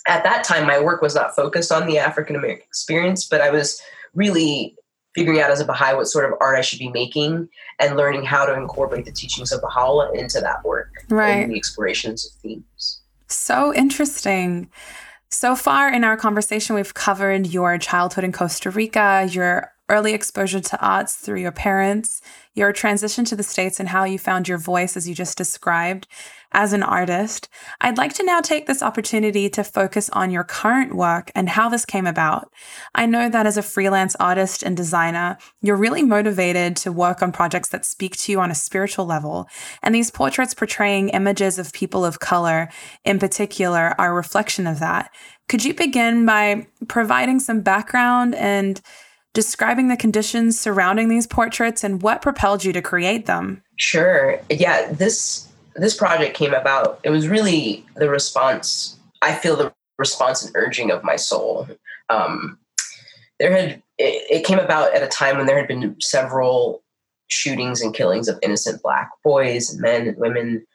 at 0.07 0.23
that 0.23 0.43
time, 0.43 0.65
my 0.65 0.79
work 0.79 1.01
was 1.01 1.15
not 1.15 1.35
focused 1.35 1.71
on 1.71 1.87
the 1.87 1.97
African 1.97 2.35
American 2.35 2.63
experience, 2.63 3.27
but 3.27 3.41
I 3.41 3.49
was 3.49 3.81
really 4.13 4.75
figuring 5.15 5.41
out 5.41 5.51
as 5.51 5.59
a 5.59 5.65
Baha'i 5.65 5.93
what 5.93 6.07
sort 6.07 6.25
of 6.25 6.37
art 6.39 6.57
I 6.57 6.61
should 6.61 6.79
be 6.79 6.89
making 6.89 7.49
and 7.79 7.97
learning 7.97 8.23
how 8.23 8.45
to 8.45 8.53
incorporate 8.53 9.05
the 9.05 9.11
teachings 9.11 9.51
of 9.51 9.61
Baha'u'llah 9.61 10.13
into 10.13 10.39
that 10.39 10.63
work. 10.63 10.89
Right. 11.09 11.47
the 11.47 11.55
explorations 11.55 12.25
of 12.25 12.31
themes. 12.41 13.01
So 13.27 13.73
interesting. 13.73 14.69
So 15.29 15.55
far 15.55 15.91
in 15.93 16.03
our 16.03 16.17
conversation, 16.17 16.75
we've 16.75 16.93
covered 16.93 17.47
your 17.47 17.77
childhood 17.77 18.23
in 18.23 18.31
Costa 18.31 18.69
Rica, 18.69 19.27
your 19.31 19.71
early 19.89 20.13
exposure 20.13 20.61
to 20.61 20.79
arts 20.85 21.15
through 21.15 21.39
your 21.39 21.51
parents, 21.51 22.21
your 22.55 22.71
transition 22.71 23.25
to 23.25 23.35
the 23.35 23.43
States, 23.43 23.79
and 23.79 23.89
how 23.89 24.05
you 24.05 24.17
found 24.17 24.47
your 24.47 24.57
voice, 24.57 24.95
as 24.95 25.07
you 25.07 25.13
just 25.13 25.37
described, 25.37 26.07
as 26.51 26.73
an 26.73 26.83
artist. 26.83 27.47
I'd 27.79 27.97
like 27.97 28.13
to 28.15 28.25
now 28.25 28.41
take 28.41 28.67
this 28.67 28.83
opportunity 28.83 29.49
to 29.49 29.63
focus 29.63 30.09
on 30.11 30.31
your 30.31 30.43
current 30.43 30.93
work 30.93 31.31
and 31.33 31.49
how 31.49 31.69
this 31.69 31.85
came 31.85 32.07
about. 32.07 32.51
I 32.95 33.05
know 33.05 33.29
that 33.29 33.45
as 33.45 33.57
a 33.57 33.61
freelance 33.61 34.15
artist 34.19 34.63
and 34.63 34.75
designer, 34.75 35.37
you're 35.61 35.75
really 35.75 36.03
motivated 36.03 36.75
to 36.77 36.91
work 36.91 37.21
on 37.21 37.31
projects 37.31 37.69
that 37.69 37.85
speak 37.85 38.15
to 38.17 38.31
you 38.31 38.39
on 38.39 38.51
a 38.51 38.55
spiritual 38.55 39.05
level. 39.05 39.47
And 39.81 39.95
these 39.95 40.11
portraits 40.11 40.53
portraying 40.53 41.09
images 41.09 41.57
of 41.57 41.73
people 41.73 42.03
of 42.03 42.19
color 42.19 42.69
in 43.05 43.19
particular 43.19 43.95
are 43.97 44.11
a 44.11 44.15
reflection 44.15 44.67
of 44.67 44.79
that. 44.79 45.11
Could 45.47 45.63
you 45.65 45.73
begin 45.73 46.25
by 46.25 46.67
providing 46.87 47.39
some 47.39 47.61
background 47.61 48.35
and 48.35 48.81
describing 49.33 49.87
the 49.87 49.97
conditions 49.97 50.59
surrounding 50.59 51.07
these 51.07 51.27
portraits 51.27 51.83
and 51.83 52.01
what 52.01 52.21
propelled 52.21 52.63
you 52.63 52.73
to 52.73 52.81
create 52.81 53.25
them. 53.25 53.63
Sure. 53.77 54.39
Yeah, 54.49 54.91
this 54.91 55.47
this 55.75 55.95
project 55.95 56.35
came 56.35 56.53
about, 56.53 56.99
it 57.03 57.09
was 57.09 57.27
really 57.27 57.85
the 57.95 58.09
response. 58.09 58.97
I 59.21 59.33
feel 59.33 59.55
the 59.55 59.73
response 59.97 60.43
and 60.43 60.55
urging 60.55 60.91
of 60.91 61.03
my 61.03 61.15
soul. 61.15 61.67
Um, 62.09 62.57
there 63.39 63.51
had 63.51 63.81
it, 63.97 64.25
it 64.29 64.45
came 64.45 64.59
about 64.59 64.93
at 64.93 65.03
a 65.03 65.07
time 65.07 65.37
when 65.37 65.47
there 65.47 65.57
had 65.57 65.67
been 65.67 65.95
several 65.99 66.83
shootings 67.27 67.81
and 67.81 67.93
killings 67.93 68.27
of 68.27 68.37
innocent 68.41 68.81
black 68.81 69.09
boys 69.23 69.71
and 69.71 69.81
men 69.81 70.07
and 70.07 70.17
women. 70.17 70.65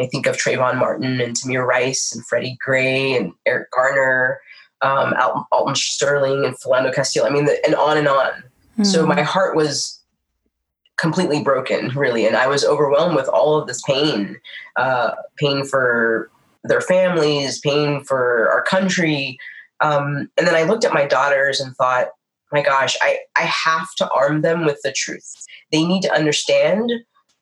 I 0.00 0.06
think 0.06 0.26
of 0.26 0.36
Trayvon 0.36 0.78
Martin 0.78 1.20
and 1.20 1.36
Tamir 1.36 1.66
Rice 1.66 2.14
and 2.14 2.24
Freddie 2.26 2.58
Gray 2.64 3.16
and 3.16 3.32
Eric 3.46 3.70
Garner, 3.70 4.40
um, 4.82 5.14
Alton, 5.20 5.44
Alton 5.52 5.74
Sterling 5.74 6.44
and 6.44 6.56
Philando 6.58 6.94
Castile. 6.94 7.26
I 7.26 7.30
mean, 7.30 7.44
the, 7.44 7.64
and 7.64 7.74
on 7.74 7.96
and 7.96 8.08
on. 8.08 8.44
Mm. 8.78 8.86
So 8.86 9.02
hmm. 9.02 9.08
my 9.08 9.22
heart 9.22 9.56
was 9.56 10.00
completely 10.96 11.42
broken, 11.42 11.88
really, 11.88 12.26
and 12.26 12.36
I 12.36 12.46
was 12.46 12.64
overwhelmed 12.64 13.16
with 13.16 13.28
all 13.28 13.56
of 13.58 13.66
this 13.66 13.82
pain, 13.82 14.38
uh, 14.76 15.12
pain 15.36 15.64
for 15.64 16.30
their 16.64 16.80
families, 16.80 17.60
pain 17.60 18.02
for 18.04 18.48
our 18.50 18.62
country. 18.62 19.38
Um, 19.80 20.30
and 20.36 20.46
then 20.46 20.54
I 20.54 20.62
looked 20.62 20.84
at 20.84 20.94
my 20.94 21.06
daughters 21.06 21.60
and 21.60 21.76
thought, 21.76 22.08
my 22.52 22.62
gosh, 22.62 22.96
I, 23.02 23.18
I 23.36 23.42
have 23.42 23.88
to 23.96 24.08
arm 24.10 24.42
them 24.42 24.64
with 24.64 24.80
the 24.82 24.92
truth. 24.92 25.34
They 25.72 25.84
need 25.84 26.02
to 26.02 26.14
understand 26.14 26.92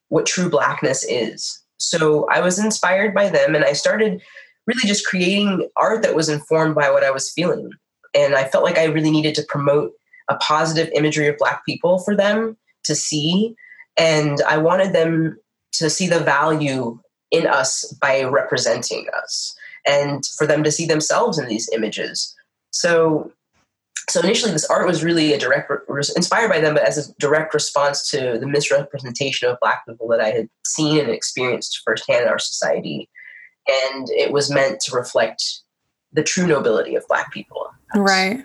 what 0.09 0.27
true 0.27 0.49
blackness 0.49 1.05
is. 1.05 1.63
So 1.79 2.27
I 2.31 2.41
was 2.41 2.59
inspired 2.59 3.15
by 3.15 3.29
them 3.29 3.55
and 3.55 3.65
I 3.65 3.75
started 3.75 4.23
really 4.67 4.87
just 4.87 5.07
creating 5.07 5.69
art 5.77 6.03
that 6.03 6.15
was 6.15 6.29
informed 6.29 6.75
by 6.75 6.91
what 6.91 7.05
I 7.05 7.11
was 7.11 7.33
feeling. 7.33 7.71
And 8.15 8.35
I 8.35 8.45
felt 8.45 8.65
like 8.65 8.79
I 8.79 8.85
really 8.85 9.11
needed 9.11 9.35
to 9.37 9.45
promote 9.49 9.93
a 10.29 10.37
positive 10.37 10.91
imagery 10.95 11.27
of 11.27 11.37
Black 11.39 11.65
people 11.67 11.99
for 11.99 12.15
them 12.17 12.57
to 12.85 12.95
see. 12.95 13.55
And 13.97 14.41
I 14.49 14.59
wanted 14.59 14.93
them 14.93 15.39
to 15.73 15.91
see 15.91 16.07
the 16.07 16.21
value 16.21 16.99
in 17.31 17.47
us 17.47 17.93
by 18.01 18.25
representing 18.25 19.07
us 19.23 19.55
and 19.87 20.25
for 20.39 20.47
them 20.47 20.63
to 20.65 20.71
see 20.71 20.87
themselves 20.87 21.39
in 21.39 21.49
these 21.49 21.69
images. 21.73 22.35
So 22.71 23.33
so 24.09 24.21
initially 24.21 24.53
this 24.53 24.67
art 24.67 24.87
was 24.87 25.05
really 25.05 25.33
a 25.33 25.39
direct 25.39 25.71
re- 25.89 26.03
inspired 26.17 26.49
by 26.49 26.61
them 26.61 26.75
but 26.75 26.87
as 26.87 26.99
a 26.99 27.15
direct 27.19 27.55
response 27.55 28.11
to 28.11 28.39
the 28.39 28.47
misrepresentation 28.47 29.49
of 29.49 29.59
black 29.61 29.87
people 29.87 30.09
that 30.09 30.21
i 30.21 30.31
had 30.31 30.49
seen 30.67 30.99
and 30.99 31.11
experienced 31.11 31.81
firsthand 31.85 32.25
in 32.25 32.29
our 32.29 32.39
society 32.39 33.09
and 33.69 34.09
it 34.11 34.33
was 34.33 34.51
meant 34.51 34.81
to 34.81 34.95
reflect 34.95 35.61
the 36.13 36.23
true 36.23 36.47
nobility 36.47 36.95
of 36.95 37.07
black 37.09 37.33
people 37.33 37.71
right 37.95 38.45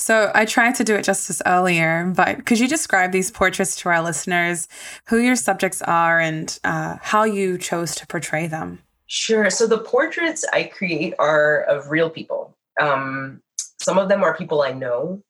so 0.00 0.32
I 0.34 0.46
tried 0.46 0.76
to 0.76 0.84
do 0.84 0.94
it 0.94 1.04
justice 1.04 1.42
earlier, 1.44 2.10
but 2.16 2.46
could 2.46 2.58
you 2.58 2.66
describe 2.66 3.12
these 3.12 3.30
portraits 3.30 3.76
to 3.76 3.90
our 3.90 4.02
listeners, 4.02 4.66
who 5.08 5.18
your 5.18 5.36
subjects 5.36 5.82
are, 5.82 6.18
and 6.18 6.58
uh, 6.64 6.96
how 7.02 7.24
you 7.24 7.58
chose 7.58 7.94
to 7.96 8.06
portray 8.06 8.46
them? 8.46 8.78
Sure. 9.08 9.50
So 9.50 9.66
the 9.66 9.76
portraits 9.76 10.42
I 10.54 10.64
create 10.64 11.12
are 11.18 11.64
of 11.64 11.90
real 11.90 12.08
people. 12.08 12.56
Um, 12.80 13.42
some 13.78 13.98
of 13.98 14.08
them 14.08 14.22
are 14.22 14.34
people 14.34 14.62
I 14.62 14.72
know. 14.72 15.22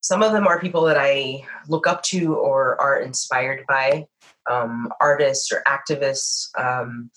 Some 0.00 0.24
of 0.24 0.32
them 0.32 0.48
are 0.48 0.58
people 0.58 0.82
that 0.86 0.96
I 0.98 1.46
look 1.68 1.86
up 1.86 2.02
to 2.04 2.34
or 2.34 2.80
are 2.80 2.98
inspired 2.98 3.64
by, 3.68 4.08
um, 4.50 4.92
artists 5.00 5.52
or 5.52 5.62
activists. 5.68 6.48
Um, 6.58 7.12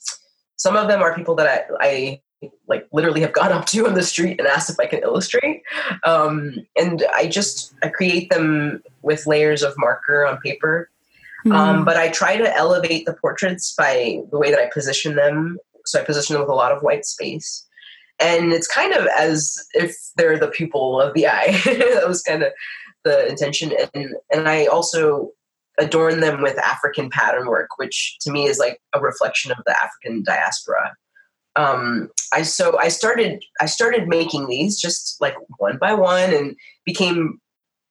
some 0.58 0.76
of 0.76 0.88
them 0.88 1.02
are 1.02 1.16
people 1.16 1.34
that 1.36 1.68
I, 1.80 1.88
I 1.88 2.22
like 2.68 2.88
literally 2.92 3.22
have 3.22 3.34
gone 3.34 3.52
up 3.52 3.66
to 3.68 3.88
on 3.88 3.94
the 3.94 4.04
street 4.04 4.40
and 4.40 4.48
asked 4.48 4.70
if 4.70 4.80
I 4.80 4.86
can 4.86 5.02
illustrate. 5.02 5.62
Um, 6.04 6.66
and 6.76 7.04
I 7.14 7.28
just 7.28 7.74
I 7.84 7.90
create 7.90 8.30
them 8.30 8.82
with 9.02 9.28
layers 9.28 9.64
of 9.64 9.74
marker 9.78 10.26
on 10.26 10.38
paper. 10.38 10.90
Mm. 11.46 11.86
but 11.86 11.96
I 11.96 12.10
try 12.10 12.38
to 12.38 12.56
elevate 12.56 13.06
the 13.06 13.14
portraits 13.14 13.76
by 13.76 14.20
the 14.32 14.40
way 14.40 14.50
that 14.50 14.60
I 14.60 14.68
position 14.74 15.16
them. 15.16 15.60
So 15.86 16.02
I 16.02 16.04
position 16.04 16.34
them 16.34 16.42
with 16.42 16.50
a 16.50 16.56
lot 16.56 16.72
of 16.72 16.82
white 16.82 17.06
space 17.06 17.66
and 18.20 18.54
it's 18.54 18.68
kind 18.68 18.94
of 18.94 19.08
as 19.18 19.58
if 19.74 19.96
they're 20.16 20.40
the 20.40 20.48
pupil 20.48 21.02
of 21.02 21.14
the 21.14 21.28
eye. 21.28 21.52
that 21.66 22.08
was 22.08 22.22
kind 22.22 22.44
of 22.44 22.52
the 23.04 23.28
intention, 23.28 23.74
and 23.94 24.16
and 24.32 24.48
I 24.48 24.66
also 24.66 25.32
adorn 25.78 26.22
them 26.22 26.42
with 26.42 26.58
African 26.58 27.10
pattern 27.10 27.48
work, 27.48 27.70
which 27.78 28.18
to 28.22 28.32
me 28.32 28.46
is 28.46 28.60
like 28.60 28.82
a 28.94 29.00
reflection 29.00 29.52
of 29.52 29.58
the 29.66 29.76
African 29.78 30.24
diaspora. 30.24 30.94
Um, 31.56 32.10
I 32.34 32.42
so 32.42 32.78
I 32.78 32.90
started 32.90 33.44
I 33.62 33.66
started 33.66 34.08
making 34.08 34.48
these 34.48 34.80
just 34.80 35.20
like 35.22 35.36
one 35.58 35.78
by 35.78 35.94
one, 35.94 36.34
and 36.34 36.56
became 36.86 37.40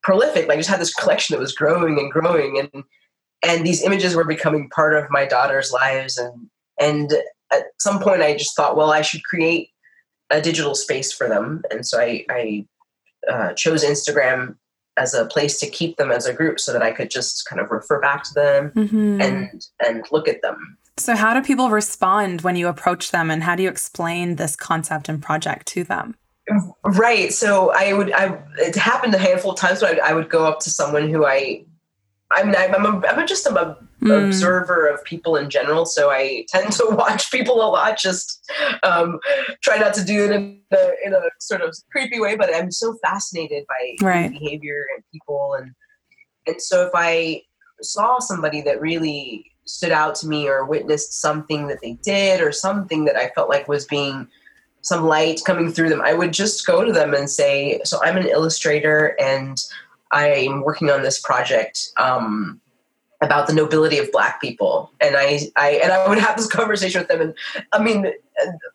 prolific. 0.02 0.46
Like 0.46 0.56
I 0.56 0.60
just 0.60 0.70
had 0.70 0.80
this 0.80 0.94
collection 0.94 1.34
that 1.34 1.40
was 1.40 1.54
growing 1.54 1.98
and 1.98 2.10
growing, 2.10 2.58
and 2.58 2.84
and 3.44 3.66
these 3.66 3.82
images 3.82 4.14
were 4.14 4.24
becoming 4.24 4.68
part 4.70 4.94
of 4.94 5.10
my 5.10 5.24
daughter's 5.24 5.72
lives, 5.72 6.16
and 6.16 6.48
and 6.80 7.12
at 7.52 7.64
some 7.78 8.00
point 8.00 8.22
I 8.22 8.36
just 8.36 8.56
thought, 8.56 8.76
well, 8.76 8.90
I 8.90 9.02
should 9.02 9.24
create 9.24 9.70
a 10.30 10.40
digital 10.40 10.74
space 10.74 11.12
for 11.12 11.28
them, 11.28 11.62
and 11.70 11.86
so 11.86 12.00
I, 12.00 12.24
I 12.30 12.66
uh, 13.30 13.52
chose 13.54 13.84
Instagram 13.84 14.56
as 14.96 15.12
a 15.12 15.26
place 15.26 15.58
to 15.58 15.68
keep 15.68 15.96
them 15.96 16.10
as 16.10 16.26
a 16.26 16.32
group, 16.32 16.60
so 16.60 16.72
that 16.72 16.82
I 16.82 16.92
could 16.92 17.10
just 17.10 17.46
kind 17.48 17.60
of 17.60 17.70
refer 17.70 18.00
back 18.00 18.24
to 18.24 18.34
them 18.34 18.70
mm-hmm. 18.70 19.20
and 19.20 19.66
and 19.84 20.04
look 20.12 20.28
at 20.28 20.42
them. 20.42 20.78
So, 20.96 21.16
how 21.16 21.34
do 21.34 21.42
people 21.42 21.70
respond 21.70 22.42
when 22.42 22.56
you 22.56 22.68
approach 22.68 23.10
them, 23.10 23.30
and 23.30 23.42
how 23.42 23.56
do 23.56 23.62
you 23.62 23.68
explain 23.68 24.36
this 24.36 24.54
concept 24.54 25.08
and 25.08 25.22
project 25.22 25.66
to 25.68 25.84
them? 25.84 26.14
Right. 26.84 27.32
So 27.32 27.72
I 27.74 27.94
would, 27.94 28.12
I 28.12 28.38
it 28.58 28.76
happened 28.76 29.14
a 29.14 29.18
handful 29.18 29.52
of 29.52 29.58
times 29.58 29.80
when 29.80 29.98
I, 29.98 30.10
I 30.10 30.12
would 30.12 30.28
go 30.28 30.44
up 30.44 30.60
to 30.60 30.70
someone 30.70 31.08
who 31.08 31.24
I 31.24 31.64
I'm 32.30 32.54
I'm, 32.54 32.86
a, 32.86 33.06
I'm 33.06 33.26
just 33.26 33.46
a 33.46 33.76
mm. 34.02 34.26
observer 34.26 34.86
of 34.86 35.02
people 35.04 35.36
in 35.36 35.50
general, 35.50 35.86
so 35.86 36.10
I 36.10 36.46
tend 36.48 36.72
to 36.72 36.86
watch 36.90 37.30
people 37.30 37.56
a 37.56 37.68
lot. 37.68 37.98
Just 37.98 38.50
um, 38.82 39.18
try 39.62 39.78
not 39.78 39.94
to 39.94 40.04
do 40.04 40.24
it 40.24 40.32
in 40.32 40.60
a, 40.72 40.90
in 41.04 41.14
a 41.14 41.22
sort 41.40 41.62
of 41.62 41.74
creepy 41.90 42.20
way, 42.20 42.36
but 42.36 42.54
I'm 42.54 42.70
so 42.70 42.96
fascinated 43.02 43.64
by 43.68 44.06
right. 44.06 44.30
behavior 44.30 44.84
and 44.94 45.04
people, 45.12 45.54
and 45.58 45.72
and 46.46 46.60
so 46.60 46.86
if 46.86 46.90
I 46.94 47.42
saw 47.80 48.18
somebody 48.18 48.62
that 48.62 48.80
really 48.80 49.50
stood 49.64 49.92
out 49.92 50.14
to 50.16 50.26
me 50.26 50.48
or 50.48 50.64
witnessed 50.64 51.20
something 51.20 51.68
that 51.68 51.80
they 51.80 51.92
did 52.02 52.40
or 52.40 52.52
something 52.52 53.04
that 53.04 53.16
I 53.16 53.30
felt 53.30 53.48
like 53.48 53.68
was 53.68 53.86
being 53.86 54.28
some 54.82 55.04
light 55.04 55.40
coming 55.46 55.72
through 55.72 55.88
them, 55.88 56.02
I 56.02 56.12
would 56.12 56.32
just 56.32 56.66
go 56.66 56.84
to 56.84 56.92
them 56.92 57.14
and 57.14 57.30
say, 57.30 57.80
"So 57.84 57.98
I'm 58.02 58.16
an 58.16 58.26
illustrator 58.26 59.16
and." 59.20 59.58
I'm 60.14 60.62
working 60.62 60.90
on 60.90 61.02
this 61.02 61.20
project 61.20 61.90
um, 61.96 62.60
about 63.20 63.48
the 63.48 63.52
nobility 63.52 63.98
of 63.98 64.10
Black 64.12 64.40
people, 64.40 64.92
and 65.00 65.16
I, 65.16 65.50
I 65.56 65.72
and 65.82 65.92
I 65.92 66.08
would 66.08 66.18
have 66.18 66.36
this 66.36 66.46
conversation 66.60 67.00
with 67.00 67.08
them, 67.08 67.20
and 67.20 67.34
I 67.72 67.82
mean, 67.82 68.12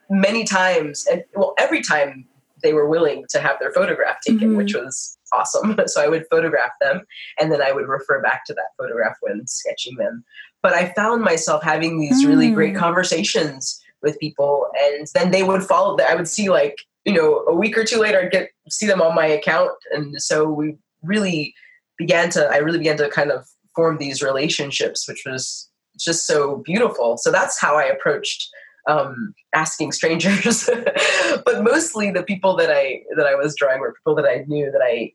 many 0.09 0.43
times, 0.43 1.07
and 1.07 1.23
well, 1.33 1.53
every 1.57 1.81
time 1.81 2.25
they 2.61 2.73
were 2.73 2.87
willing 2.87 3.25
to 3.29 3.39
have 3.39 3.57
their 3.59 3.71
photograph 3.71 4.19
taken, 4.21 4.49
mm-hmm. 4.49 4.57
which 4.57 4.75
was 4.75 5.17
awesome. 5.33 5.77
So 5.87 6.03
I 6.03 6.07
would 6.07 6.25
photograph 6.29 6.71
them, 6.81 7.01
and 7.39 7.51
then 7.51 7.61
I 7.61 7.71
would 7.71 7.87
refer 7.87 8.21
back 8.21 8.45
to 8.45 8.53
that 8.53 8.71
photograph 8.77 9.15
when 9.21 9.47
sketching 9.47 9.95
them. 9.97 10.23
But 10.61 10.73
I 10.73 10.93
found 10.93 11.23
myself 11.23 11.63
having 11.63 11.99
these 11.99 12.25
really 12.25 12.51
great 12.51 12.73
mm. 12.73 12.79
conversations 12.79 13.81
with 14.01 14.19
people, 14.19 14.67
and 14.81 15.07
then 15.13 15.31
they 15.31 15.43
would 15.43 15.63
follow. 15.63 15.97
That. 15.97 16.09
I 16.09 16.15
would 16.15 16.27
see 16.27 16.49
like 16.49 16.77
you 17.05 17.13
know 17.13 17.43
a 17.47 17.55
week 17.55 17.77
or 17.77 17.83
two 17.83 17.99
later, 17.99 18.21
I'd 18.21 18.31
get 18.31 18.49
see 18.69 18.87
them 18.87 19.01
on 19.01 19.15
my 19.15 19.25
account, 19.25 19.71
and 19.91 20.21
so 20.21 20.49
we 20.49 20.77
really 21.01 21.53
began 21.97 22.29
to 22.31 22.47
I 22.47 22.57
really 22.57 22.77
began 22.77 22.97
to 22.97 23.09
kind 23.09 23.31
of 23.31 23.47
form 23.75 23.97
these 23.97 24.21
relationships, 24.21 25.07
which 25.07 25.23
was 25.25 25.69
just 25.97 26.25
so 26.25 26.57
beautiful. 26.65 27.17
So 27.17 27.31
that's 27.31 27.59
how 27.59 27.77
I 27.77 27.83
approached 27.83 28.49
um, 28.87 29.33
asking 29.53 29.91
strangers, 29.91 30.69
but 31.45 31.63
mostly 31.63 32.11
the 32.11 32.23
people 32.23 32.55
that 32.55 32.71
I 32.71 33.01
that 33.15 33.27
I 33.27 33.35
was 33.35 33.55
drawing 33.55 33.79
were 33.79 33.93
people 33.93 34.15
that 34.15 34.25
I 34.25 34.45
knew 34.47 34.71
that 34.71 34.81
I 34.81 35.13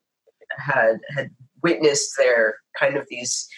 had 0.59 1.01
had 1.17 1.31
witnessed 1.63 2.17
their 2.17 2.57
kind 2.79 2.97
of 2.97 3.07
these 3.09 3.49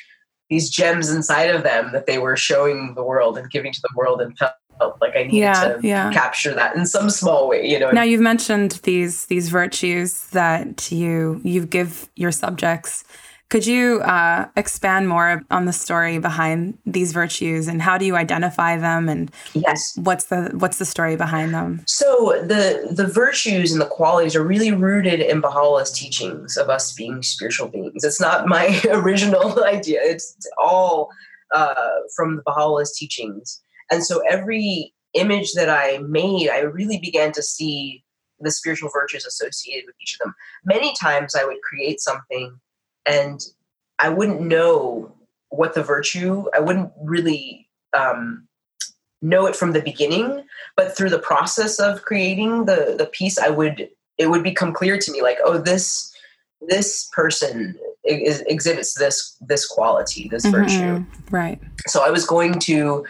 these 0.48 0.70
gems 0.70 1.10
inside 1.10 1.50
of 1.54 1.64
them 1.64 1.90
that 1.92 2.06
they 2.06 2.18
were 2.18 2.36
showing 2.36 2.94
the 2.94 3.02
world 3.02 3.36
and 3.36 3.50
giving 3.50 3.72
to 3.72 3.80
the 3.82 3.90
world 3.96 4.20
and 4.20 4.38
felt 4.38 5.00
like 5.00 5.16
I 5.16 5.24
needed 5.24 5.36
yeah, 5.36 5.68
to 5.68 5.80
yeah. 5.82 6.12
capture 6.12 6.54
that 6.54 6.76
in 6.76 6.86
some 6.86 7.10
small 7.10 7.48
way, 7.48 7.66
you 7.66 7.78
know. 7.78 7.90
Now 7.90 8.02
you've 8.02 8.20
mentioned 8.20 8.72
these 8.82 9.26
these 9.26 9.48
virtues 9.48 10.28
that 10.30 10.90
you 10.92 11.40
you 11.44 11.66
give 11.66 12.08
your 12.16 12.32
subjects. 12.32 13.04
Could 13.48 13.66
you 13.66 14.00
uh, 14.00 14.48
expand 14.56 15.08
more 15.08 15.42
on 15.50 15.66
the 15.66 15.72
story 15.72 16.18
behind 16.18 16.78
these 16.84 17.12
virtues 17.12 17.68
and 17.68 17.80
how 17.80 17.96
do 17.96 18.04
you 18.04 18.16
identify 18.16 18.76
them 18.76 19.08
and 19.08 19.30
yes, 19.54 19.96
what's 20.02 20.24
the 20.24 20.50
what's 20.54 20.78
the 20.78 20.84
story 20.84 21.14
behind 21.14 21.54
them? 21.54 21.82
So 21.86 22.42
the 22.44 22.88
the 22.90 23.06
virtues 23.06 23.70
and 23.70 23.80
the 23.80 23.86
qualities 23.86 24.34
are 24.34 24.44
really 24.44 24.72
rooted 24.72 25.20
in 25.20 25.40
Baha'u'llah's 25.40 25.92
teachings 25.92 26.56
of 26.56 26.68
us 26.68 26.92
being 26.92 27.22
spiritual 27.22 27.68
beings. 27.68 28.02
It's 28.02 28.20
not 28.20 28.48
my 28.48 28.80
original 28.90 29.64
idea. 29.64 30.00
It's 30.02 30.36
all 30.58 31.10
uh, 31.54 31.74
from 32.16 32.36
the 32.36 32.42
Baha'u'llah's 32.42 32.96
teachings. 32.96 33.62
And 33.92 34.04
so 34.04 34.22
every 34.28 34.92
image 35.14 35.52
that 35.52 35.70
I 35.70 35.98
made, 35.98 36.50
I 36.50 36.60
really 36.60 36.98
began 36.98 37.30
to 37.32 37.42
see 37.42 38.02
the 38.40 38.50
spiritual 38.50 38.90
virtues 38.92 39.24
associated 39.24 39.84
with 39.86 39.94
each 40.02 40.16
of 40.20 40.24
them. 40.24 40.34
Many 40.64 40.94
times 41.00 41.34
I 41.34 41.44
would 41.44 41.56
create 41.62 42.00
something 42.00 42.58
and 43.06 43.40
I 43.98 44.08
wouldn't 44.08 44.40
know 44.40 45.12
what 45.50 45.74
the 45.74 45.82
virtue, 45.82 46.44
I 46.54 46.60
wouldn't 46.60 46.92
really 47.00 47.68
um, 47.96 48.46
know 49.22 49.46
it 49.46 49.56
from 49.56 49.72
the 49.72 49.80
beginning, 49.80 50.44
but 50.76 50.96
through 50.96 51.10
the 51.10 51.18
process 51.18 51.78
of 51.78 52.02
creating 52.02 52.66
the 52.66 52.94
the 52.98 53.06
piece, 53.06 53.38
I 53.38 53.48
would 53.48 53.88
it 54.18 54.28
would 54.30 54.42
become 54.42 54.72
clear 54.72 54.98
to 54.98 55.12
me 55.12 55.22
like, 55.22 55.38
oh, 55.44 55.58
this 55.58 56.12
this 56.68 57.08
person 57.12 57.78
is, 58.04 58.40
exhibits 58.42 58.94
this 58.94 59.36
this 59.40 59.66
quality, 59.66 60.28
this 60.28 60.44
mm-hmm. 60.44 60.56
virtue. 60.56 61.04
Right. 61.30 61.60
So 61.86 62.04
I 62.04 62.10
was 62.10 62.26
going 62.26 62.58
to 62.60 63.04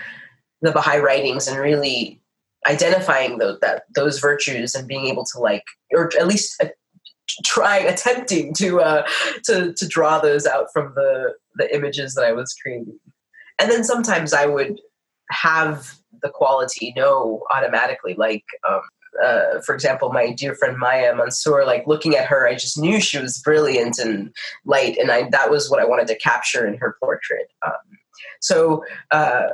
the 0.63 0.73
Baha'i 0.73 0.99
writings 0.99 1.47
and 1.49 1.59
really 1.59 2.21
identifying 2.67 3.39
those 3.39 3.59
that 3.61 3.85
those 3.95 4.19
virtues 4.19 4.75
and 4.75 4.89
being 4.89 5.07
able 5.07 5.25
to 5.25 5.39
like, 5.39 5.65
or 5.93 6.11
at 6.19 6.27
least 6.27 6.63
uh, 6.63 6.69
trying, 7.45 7.87
attempting 7.87 8.55
to 8.55 8.81
uh, 8.81 9.07
to 9.45 9.73
to 9.75 9.89
draw 9.89 10.19
those 10.19 10.47
out 10.47 10.67
from 10.73 10.93
the 10.95 11.35
the 11.57 11.75
images 11.75 12.15
that 12.15 12.25
I 12.25 12.33
was 12.33 12.55
creating. 12.61 12.99
And 13.59 13.71
then 13.71 13.85
sometimes 13.85 14.33
I 14.33 14.47
would 14.47 14.81
have 15.31 15.95
the 16.23 16.29
quality 16.29 16.93
know 16.97 17.43
automatically, 17.55 18.15
like 18.15 18.45
um, 18.69 18.83
uh, 19.23 19.61
for 19.61 19.75
example, 19.75 20.12
my 20.12 20.33
dear 20.33 20.55
friend 20.55 20.79
Maya 20.79 21.15
Mansour, 21.15 21.65
like 21.65 21.87
looking 21.87 22.15
at 22.17 22.27
her, 22.27 22.47
I 22.47 22.55
just 22.55 22.79
knew 22.79 23.01
she 23.01 23.19
was 23.19 23.39
brilliant 23.39 23.99
and 23.99 24.35
light, 24.65 24.97
and 24.99 25.11
I 25.11 25.29
that 25.31 25.51
was 25.51 25.71
what 25.71 25.81
I 25.81 25.87
wanted 25.87 26.09
to 26.09 26.19
capture 26.19 26.67
in 26.67 26.77
her 26.79 26.97
portrait. 27.01 27.49
Um, 27.65 27.73
so 28.41 28.85
uh, 29.11 29.49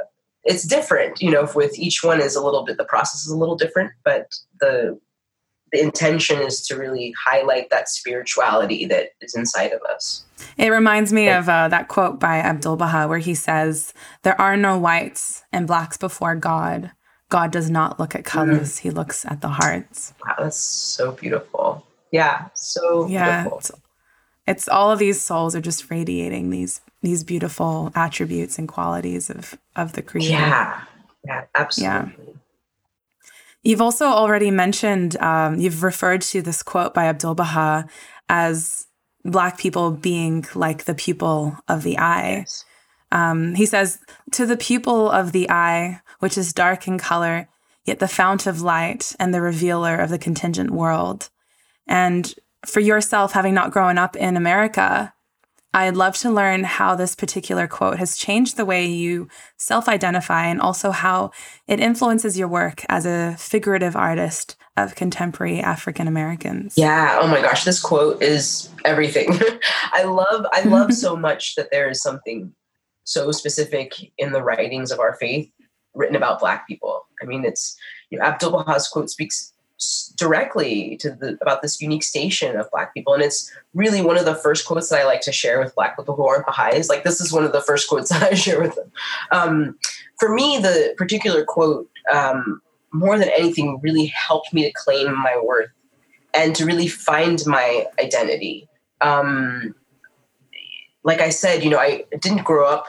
it's 0.45 0.67
different, 0.67 1.21
you 1.21 1.31
know. 1.31 1.49
With 1.55 1.79
each 1.79 2.03
one 2.03 2.21
is 2.21 2.35
a 2.35 2.45
little 2.45 2.65
bit 2.65 2.77
the 2.77 2.85
process 2.85 3.25
is 3.25 3.33
a 3.33 3.37
little 3.37 3.57
different, 3.57 3.93
but 4.05 4.27
the 4.61 4.99
the 5.73 5.81
intention 5.81 6.41
is 6.41 6.61
to 6.67 6.77
really 6.77 7.15
highlight 7.25 7.71
that 7.71 7.89
spirituality 7.89 8.85
that 8.87 9.11
is 9.21 9.35
inside 9.35 9.73
of 9.73 9.81
us. 9.83 10.25
It 10.59 10.69
reminds 10.69 11.13
me 11.13 11.29
of 11.31 11.49
uh, 11.49 11.69
that 11.69 11.89
quote 11.89 12.21
by 12.21 12.39
Abdul 12.39 12.77
Baha 12.77 13.09
where 13.09 13.19
he 13.19 13.35
says, 13.35 13.95
There 14.23 14.39
are 14.41 14.57
no 14.57 14.79
whites 14.79 15.43
and 15.53 15.67
blacks 15.67 15.97
before 15.97 16.37
God. 16.37 16.93
God 17.31 17.51
does 17.51 17.71
not 17.71 17.99
look 17.99 18.15
at 18.15 18.27
colors, 18.27 18.77
mm-hmm. 18.77 18.89
he 18.89 18.91
looks 18.91 19.25
at 19.25 19.41
the 19.41 19.49
hearts. 19.49 20.13
Wow, 20.27 20.35
that's 20.39 20.59
so 20.59 21.13
beautiful. 21.13 21.87
Yeah, 22.11 22.49
so 22.53 23.07
yeah, 23.07 23.49
it's, 23.51 23.71
it's, 24.47 24.69
all 24.69 24.91
of 24.91 24.99
these 24.99 25.23
souls 25.23 25.57
are 25.57 25.63
just 25.63 25.91
radiating 25.91 26.51
these 26.51 26.83
these 27.01 27.25
beautiful 27.25 27.91
attributes 27.95 28.59
and 28.59 28.69
qualities 28.69 29.31
of 29.31 29.59
of 29.77 29.95
the 29.95 30.03
creator. 30.03 30.33
Yeah, 30.33 30.83
yeah, 31.25 31.45
absolutely. 31.55 32.25
Yeah. 32.27 32.33
You've 33.63 33.81
also 33.81 34.07
already 34.07 34.51
mentioned, 34.51 35.17
um, 35.21 35.59
you've 35.59 35.83
referred 35.83 36.23
to 36.23 36.43
this 36.43 36.63
quote 36.63 36.95
by 36.95 37.05
Abdul 37.05 37.35
Baha 37.35 37.87
as 38.29 38.87
Black 39.25 39.57
people 39.57 39.93
being 39.93 40.45
like 40.55 40.85
the 40.85 40.95
pupil 40.95 41.57
of 41.69 41.85
the 41.85 41.97
eye. 41.99 42.39
Yes. 42.39 42.65
Um, 43.13 43.55
he 43.55 43.67
says, 43.67 44.01
To 44.33 44.47
the 44.47 44.57
pupil 44.57 45.09
of 45.09 45.31
the 45.31 45.49
eye, 45.49 46.01
which 46.19 46.37
is 46.37 46.53
dark 46.53 46.89
in 46.89 46.99
color, 46.99 47.49
yet 47.85 48.01
the 48.01 48.09
fount 48.09 48.47
of 48.47 48.63
light 48.63 49.15
and 49.21 49.33
the 49.33 49.41
revealer 49.41 49.97
of 49.97 50.11
the 50.11 50.19
contingent 50.19 50.71
world. 50.71 51.31
And 51.87 52.35
for 52.67 52.81
yourself, 52.81 53.33
having 53.33 53.55
not 53.55 53.71
grown 53.71 53.99
up 53.99 54.17
in 54.17 54.37
America, 54.37 55.13
I'd 55.75 55.97
love 55.97 56.17
to 56.19 56.31
learn 56.31 56.65
how 56.65 56.95
this 56.95 57.15
particular 57.15 57.67
quote 57.67 57.99
has 57.99 58.17
changed 58.17 58.57
the 58.57 58.65
way 58.65 58.85
you 58.87 59.29
self 59.57 59.89
identify 59.89 60.47
and 60.47 60.61
also 60.61 60.91
how 60.91 61.31
it 61.67 61.81
influences 61.81 62.39
your 62.39 62.49
work 62.49 62.85
as 62.89 63.07
a 63.07 63.37
figurative 63.39 63.97
artist 63.97 64.57
of 64.77 64.95
contemporary 64.95 65.61
African 65.61 66.09
Americans. 66.09 66.75
Yeah. 66.77 67.19
Oh 67.21 67.27
my 67.27 67.41
gosh, 67.41 67.65
this 67.65 67.81
quote 67.81 68.23
is 68.23 68.69
everything. 68.85 69.39
I 69.93 70.05
love 70.05 70.47
I 70.53 70.63
love 70.63 70.93
so 70.95 71.17
much 71.17 71.55
that 71.55 71.71
there 71.71 71.89
is 71.89 72.03
something 72.03 72.53
so 73.05 73.33
specific 73.33 73.95
in 74.19 74.33
the 74.33 74.43
writings 74.43 74.91
of 74.91 75.01
our 75.01 75.15
faith 75.17 75.51
written 75.95 76.17
about 76.17 76.41
black 76.41 76.67
people. 76.69 77.03
I 77.23 77.25
mean, 77.25 77.45
it's 77.45 77.77
you 78.11 78.19
know, 78.19 78.25
Abdul 78.25 78.53
Baha's 78.53 78.89
quote 78.89 79.09
speaks 79.09 79.52
directly 80.17 80.97
to 80.99 81.11
the 81.11 81.39
about 81.41 81.63
this 81.63 81.81
unique 81.81 82.03
station 82.03 82.57
of 82.57 82.71
black 82.71 82.95
people. 82.95 83.15
And 83.15 83.23
it's 83.23 83.51
really 83.75 84.03
one 84.03 84.19
of 84.19 84.25
the 84.25 84.35
first 84.35 84.67
quotes 84.67 84.89
that 84.89 85.01
i 85.01 85.05
like 85.05 85.21
to 85.23 85.33
share 85.33 85.61
with 85.61 85.75
black 85.75 85.97
people 85.97 86.15
who 86.15 86.27
aren't 86.27 86.47
baha'is 86.47 86.89
like 86.89 87.05
this 87.05 87.21
is 87.21 87.33
one 87.33 87.45
of 87.45 87.53
the 87.53 87.61
first 87.61 87.89
quotes 87.89 88.09
that 88.11 88.23
i 88.23 88.35
share 88.35 88.61
with 88.61 88.75
them. 88.75 88.91
Um, 89.31 89.79
for 90.19 90.33
me 90.35 90.59
the 90.59 90.95
particular 90.97 91.45
quote 91.45 91.89
um, 92.13 92.61
more 92.93 93.19
than 93.19 93.31
anything 93.31 93.81
really 93.83 94.07
helped 94.07 94.53
me 94.53 94.65
to 94.65 94.73
claim 94.73 95.15
my 95.15 95.41
worth 95.43 95.71
and 96.35 96.55
to 96.57 96.65
really 96.65 96.89
find 96.89 97.43
my 97.47 97.87
identity. 98.01 98.69
Um, 99.01 99.75
like 101.05 101.21
I 101.21 101.31
said, 101.31 101.65
you 101.65 101.71
know, 101.71 101.79
I 101.79 102.05
didn't 102.21 102.45
grow 102.45 102.67
up 102.67 102.87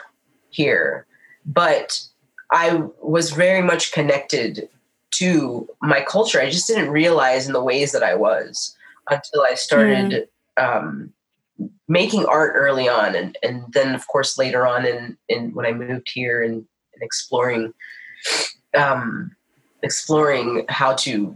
here, 0.49 1.07
but 1.45 1.99
I 2.51 2.83
was 3.01 3.31
very 3.31 3.61
much 3.61 3.91
connected 3.91 4.69
to 5.17 5.67
my 5.81 6.01
culture. 6.01 6.41
I 6.41 6.49
just 6.49 6.67
didn't 6.67 6.91
realize 6.91 7.47
in 7.47 7.53
the 7.53 7.63
ways 7.63 7.91
that 7.91 8.03
I 8.03 8.15
was 8.15 8.75
until 9.09 9.41
I 9.41 9.55
started 9.55 10.27
mm. 10.57 10.63
um, 10.63 11.13
making 11.87 12.25
art 12.25 12.53
early 12.55 12.87
on, 12.87 13.15
and 13.15 13.37
and 13.43 13.63
then 13.73 13.95
of 13.95 14.07
course 14.07 14.37
later 14.37 14.65
on 14.65 14.85
in 14.85 15.17
in 15.29 15.53
when 15.53 15.65
I 15.65 15.73
moved 15.73 16.09
here 16.13 16.41
and, 16.41 16.55
and 16.55 17.01
exploring 17.01 17.73
um, 18.75 19.35
exploring 19.81 20.65
how 20.69 20.93
to 20.95 21.35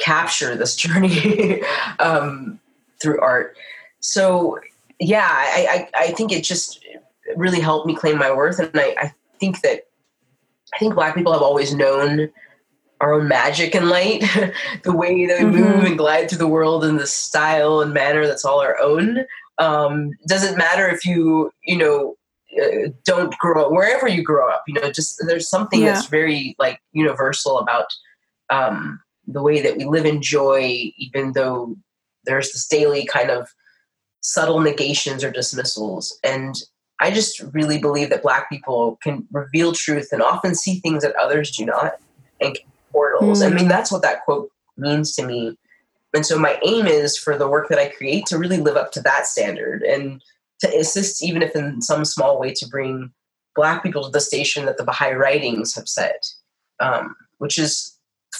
capture 0.00 0.54
this 0.56 0.76
journey 0.84 1.62
um, 2.00 2.60
through 3.00 3.20
art. 3.20 3.56
So 4.00 4.58
yeah, 4.98 5.28
I, 5.30 5.88
I, 5.94 6.04
I 6.04 6.06
think 6.12 6.32
it 6.32 6.44
just 6.44 6.84
really 7.36 7.60
helped 7.60 7.86
me 7.86 7.94
claim 7.94 8.18
my 8.18 8.32
worth. 8.32 8.58
And 8.58 8.70
I, 8.74 8.94
I 8.98 9.14
think 9.40 9.60
that 9.62 9.86
I 10.74 10.78
think 10.78 10.94
black 10.94 11.14
people 11.14 11.32
have 11.32 11.42
always 11.42 11.74
known 11.74 12.30
our 13.00 13.14
own 13.14 13.28
magic 13.28 13.74
and 13.74 13.88
light, 13.88 14.20
the 14.82 14.96
way 14.96 15.26
that 15.26 15.40
we 15.40 15.50
mm-hmm. 15.50 15.62
move 15.62 15.84
and 15.84 15.98
glide 15.98 16.28
through 16.28 16.38
the 16.38 16.46
world 16.46 16.84
in 16.84 16.96
the 16.96 17.06
style 17.06 17.80
and 17.80 17.92
manner 17.92 18.26
that's 18.26 18.44
all 18.44 18.60
our 18.60 18.78
own. 18.80 19.24
Um, 19.58 20.12
doesn't 20.26 20.58
matter 20.58 20.88
if 20.88 21.04
you, 21.04 21.50
you 21.64 21.76
know, 21.76 22.16
uh, 22.60 22.90
don't 23.04 23.36
grow 23.38 23.66
up 23.66 23.72
wherever 23.72 24.08
you 24.08 24.22
grow 24.22 24.50
up, 24.50 24.64
you 24.66 24.74
know, 24.74 24.90
just 24.90 25.22
there's 25.26 25.48
something 25.48 25.82
yeah. 25.82 25.92
that's 25.92 26.06
very 26.06 26.54
like 26.58 26.80
universal 26.92 27.58
about 27.58 27.86
um, 28.50 29.00
the 29.26 29.42
way 29.42 29.60
that 29.60 29.76
we 29.76 29.84
live 29.84 30.06
in 30.06 30.22
joy, 30.22 30.92
even 30.96 31.32
though 31.32 31.76
there's 32.24 32.52
this 32.52 32.66
daily 32.66 33.04
kind 33.06 33.30
of 33.30 33.48
subtle 34.20 34.60
negations 34.60 35.22
or 35.22 35.30
dismissals. 35.30 36.18
And 36.24 36.54
I 37.00 37.10
just 37.10 37.40
really 37.52 37.78
believe 37.78 38.10
that 38.10 38.22
Black 38.22 38.48
people 38.48 38.98
can 39.02 39.26
reveal 39.30 39.72
truth 39.72 40.08
and 40.12 40.22
often 40.22 40.54
see 40.54 40.80
things 40.80 41.02
that 41.02 41.14
others 41.16 41.50
do 41.50 41.66
not 41.66 41.94
and 42.40 42.58
portals. 42.96 43.42
Mm. 43.42 43.46
I 43.46 43.54
mean, 43.54 43.68
that's 43.68 43.92
what 43.92 44.02
that 44.02 44.24
quote 44.24 44.50
means 44.78 45.14
to 45.16 45.26
me. 45.26 45.58
And 46.14 46.24
so 46.24 46.38
my 46.38 46.58
aim 46.64 46.86
is 46.86 47.18
for 47.18 47.36
the 47.36 47.48
work 47.48 47.68
that 47.68 47.78
I 47.78 47.88
create 47.88 48.24
to 48.26 48.38
really 48.38 48.56
live 48.56 48.76
up 48.76 48.90
to 48.92 49.02
that 49.02 49.26
standard 49.26 49.82
and 49.82 50.22
to 50.60 50.68
assist, 50.78 51.22
even 51.22 51.42
if 51.42 51.54
in 51.54 51.82
some 51.82 52.06
small 52.06 52.40
way, 52.40 52.54
to 52.54 52.66
bring 52.66 53.12
Black 53.54 53.82
people 53.82 54.04
to 54.04 54.10
the 54.10 54.20
station 54.20 54.64
that 54.64 54.78
the 54.78 54.84
Baha'i 54.84 55.12
writings 55.12 55.74
have 55.74 55.88
set, 55.88 56.26
um, 56.80 57.14
which 57.36 57.58
is 57.58 57.95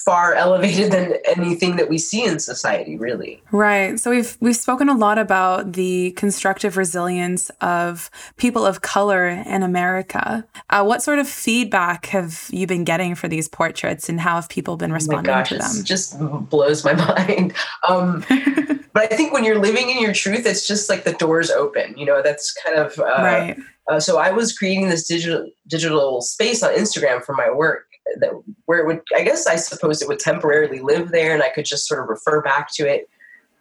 far 0.07 0.35
elevated 0.35 0.92
than 0.92 1.14
anything 1.25 1.75
that 1.75 1.90
we 1.90 1.99
see 1.99 2.25
in 2.25 2.38
society 2.38 2.97
really. 2.97 3.42
Right. 3.51 3.99
So 3.99 4.09
we've 4.12 4.38
we've 4.40 4.57
spoken 4.57 4.88
a 4.88 4.97
lot 4.97 5.19
about 5.19 5.73
the 5.73 6.12
constructive 6.12 6.77
resilience 6.77 7.51
of 7.61 8.09
people 8.37 8.64
of 8.64 8.83
color 8.83 9.27
in 9.27 9.64
america. 9.64 10.47
Uh, 10.71 10.85
what 10.85 11.03
sort 11.03 11.19
of 11.19 11.29
feedback 11.29 12.07
have 12.07 12.49
you 12.53 12.69
been 12.69 12.85
getting 12.85 13.16
for 13.16 13.27
these 13.27 13.49
portraits 13.49 14.09
and 14.09 14.21
how 14.21 14.37
have 14.37 14.49
people 14.49 14.77
been 14.77 14.92
responding 14.92 15.29
oh 15.29 15.38
gosh, 15.38 15.49
to 15.49 15.59
them 15.59 15.85
just 15.85 16.16
blows 16.49 16.85
my 16.85 16.92
mind. 17.27 17.53
Um, 17.88 18.25
but 18.92 19.12
i 19.12 19.16
think 19.16 19.33
when 19.33 19.45
you're 19.45 19.59
living 19.59 19.90
in 19.90 20.01
your 20.01 20.14
truth 20.14 20.47
it's 20.47 20.66
just 20.66 20.88
like 20.88 21.05
the 21.05 21.12
doors 21.14 21.51
open 21.51 21.97
you 21.99 22.07
know 22.07 22.23
that's 22.23 22.55
kind 22.64 22.79
of 22.79 22.99
uh, 22.99 23.03
right. 23.03 23.57
uh, 23.90 24.01
so 24.01 24.19
I 24.19 24.31
was 24.31 24.57
creating 24.57 24.88
this 24.88 25.07
digital 25.07 25.51
digital 25.66 26.23
space 26.23 26.62
on 26.62 26.73
Instagram 26.73 27.25
for 27.25 27.35
my 27.35 27.51
work, 27.51 27.86
that 28.21 28.31
where 28.66 28.79
it 28.79 28.87
would 28.87 29.01
I 29.14 29.23
guess 29.23 29.47
I 29.47 29.57
suppose 29.57 30.03
it 30.03 30.09
would 30.09 30.19
temporarily 30.19 30.81
live 30.81 31.11
there 31.11 31.35
and 31.35 31.42
I 31.42 31.51
could 31.51 31.64
just 31.64 31.87
sort 31.87 32.03
of 32.03 32.09
refer 32.09 32.42
back 32.42 32.73
to 32.75 32.88
it. 32.88 33.09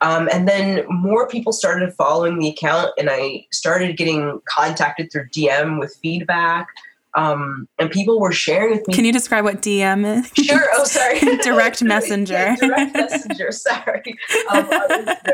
Um, 0.01 0.29
and 0.31 0.47
then 0.47 0.83
more 0.89 1.27
people 1.27 1.53
started 1.53 1.93
following 1.93 2.39
the 2.39 2.49
account 2.49 2.91
and 2.97 3.09
I 3.09 3.45
started 3.51 3.97
getting 3.97 4.41
contacted 4.47 5.11
through 5.11 5.29
DM 5.29 5.79
with 5.79 5.95
feedback. 6.01 6.67
Um, 7.15 7.69
and 7.79 7.89
people 7.89 8.19
were 8.19 8.33
sharing 8.33 8.71
with 8.71 8.87
me. 8.87 8.93
Can 8.93 9.05
you 9.05 9.13
describe 9.13 9.45
what 9.45 9.61
DM 9.61 10.19
is? 10.19 10.45
Sure. 10.45 10.67
Oh, 10.73 10.83
sorry. 10.83 11.19
direct 11.43 11.81
messenger. 11.81 12.33
yeah, 12.33 12.55
direct 12.57 12.93
messenger. 12.93 13.51
Sorry. 13.53 14.17
Um, 14.51 14.67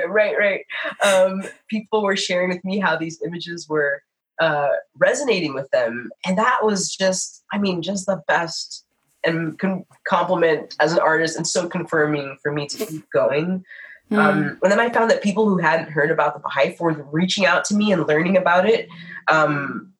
right, 0.07 0.35
right. 0.37 0.63
Um, 1.03 1.43
people 1.67 2.03
were 2.03 2.15
sharing 2.15 2.49
with 2.49 2.63
me 2.63 2.79
how 2.79 2.97
these 2.97 3.19
images 3.25 3.67
were 3.67 4.03
uh, 4.39 4.69
resonating 4.97 5.55
with 5.55 5.69
them, 5.71 6.11
and 6.23 6.37
that 6.37 6.59
was 6.61 6.95
just, 6.95 7.43
I 7.51 7.57
mean, 7.57 7.81
just 7.81 8.05
the 8.05 8.21
best 8.27 8.85
and 9.23 9.57
con- 9.59 9.85
compliment 10.07 10.75
as 10.79 10.93
an 10.93 10.99
artist 10.99 11.37
and 11.37 11.47
so 11.47 11.67
confirming 11.67 12.37
for 12.41 12.51
me 12.51 12.67
to 12.67 12.85
keep 12.85 13.09
going. 13.11 13.63
Mm. 14.11 14.17
Um, 14.17 14.59
and 14.61 14.71
then 14.71 14.79
I 14.79 14.89
found 14.89 15.09
that 15.09 15.23
people 15.23 15.47
who 15.47 15.57
hadn't 15.57 15.91
heard 15.91 16.11
about 16.11 16.33
the 16.33 16.39
Baha'i 16.39 16.75
were 16.79 16.93
reaching 17.11 17.45
out 17.45 17.63
to 17.65 17.75
me 17.75 17.91
and 17.91 18.07
learning 18.07 18.35
about 18.35 18.67
it, 18.67 18.89
um, 19.27 19.93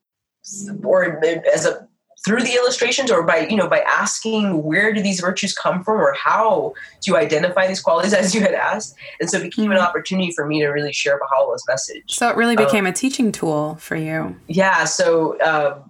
or 0.84 1.24
as 1.54 1.66
a 1.66 1.88
through 2.26 2.44
the 2.44 2.54
illustrations 2.54 3.12
or 3.12 3.24
by 3.24 3.48
you 3.48 3.56
know 3.56 3.68
by 3.68 3.80
asking 3.80 4.64
where 4.64 4.94
do 4.94 5.02
these 5.02 5.20
virtues 5.20 5.54
come 5.54 5.84
from 5.84 6.00
or 6.00 6.14
how 6.14 6.74
do 7.02 7.12
you 7.12 7.18
identify 7.18 7.68
these 7.68 7.82
qualities 7.82 8.14
as 8.22 8.36
you 8.36 8.42
had 8.42 8.54
asked 8.54 8.96
and 9.20 9.30
so 9.30 9.38
it 9.38 9.44
became 9.44 9.66
mm-hmm. 9.66 9.74
an 9.74 9.80
opportunity 9.80 10.32
for 10.32 10.46
me 10.46 10.60
to 10.60 10.68
really 10.68 10.94
share 10.94 11.20
baha'u'llah's 11.20 11.64
message 11.68 12.04
so 12.08 12.30
it 12.30 12.36
really 12.36 12.56
became 12.56 12.86
um, 12.86 12.92
a 12.92 12.94
teaching 12.94 13.32
tool 13.32 13.76
for 13.76 13.96
you 13.96 14.36
yeah 14.48 14.84
so 14.84 15.40
um, 15.42 15.90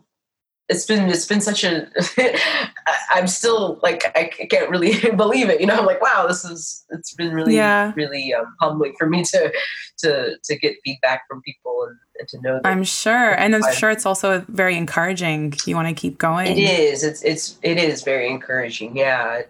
it's 0.71 0.85
been 0.85 1.09
it's 1.09 1.25
been 1.25 1.41
such 1.41 1.63
a 1.63 1.87
i'm 3.11 3.27
still 3.27 3.79
like 3.83 4.05
i 4.15 4.23
can't 4.25 4.69
really 4.69 4.93
believe 5.15 5.49
it 5.49 5.59
you 5.59 5.67
know 5.67 5.77
i'm 5.77 5.85
like 5.85 6.01
wow 6.01 6.25
this 6.27 6.43
is 6.45 6.85
it's 6.89 7.13
been 7.13 7.33
really 7.33 7.55
yeah. 7.55 7.91
really 7.95 8.33
um, 8.33 8.55
humbling 8.59 8.93
for 8.97 9.07
me 9.07 9.23
to 9.23 9.51
to 9.97 10.37
to 10.43 10.57
get 10.57 10.75
feedback 10.83 11.27
from 11.27 11.41
people 11.41 11.85
and, 11.87 11.97
and 12.19 12.27
to 12.27 12.41
know 12.41 12.59
that 12.61 12.67
i'm 12.67 12.83
sure. 12.83 13.37
and 13.37 13.55
i'm 13.55 13.73
sure 13.73 13.91
it's 13.91 14.05
also 14.05 14.43
very 14.47 14.75
encouraging. 14.75 15.53
You 15.65 15.75
want 15.75 15.87
to 15.87 15.93
keep 15.93 16.17
going. 16.17 16.47
It 16.47 16.59
is. 16.59 17.03
It's 17.03 17.23
it's 17.23 17.57
it 17.61 17.77
is 17.77 18.03
very 18.03 18.29
encouraging. 18.29 18.95
Yeah 18.95 19.43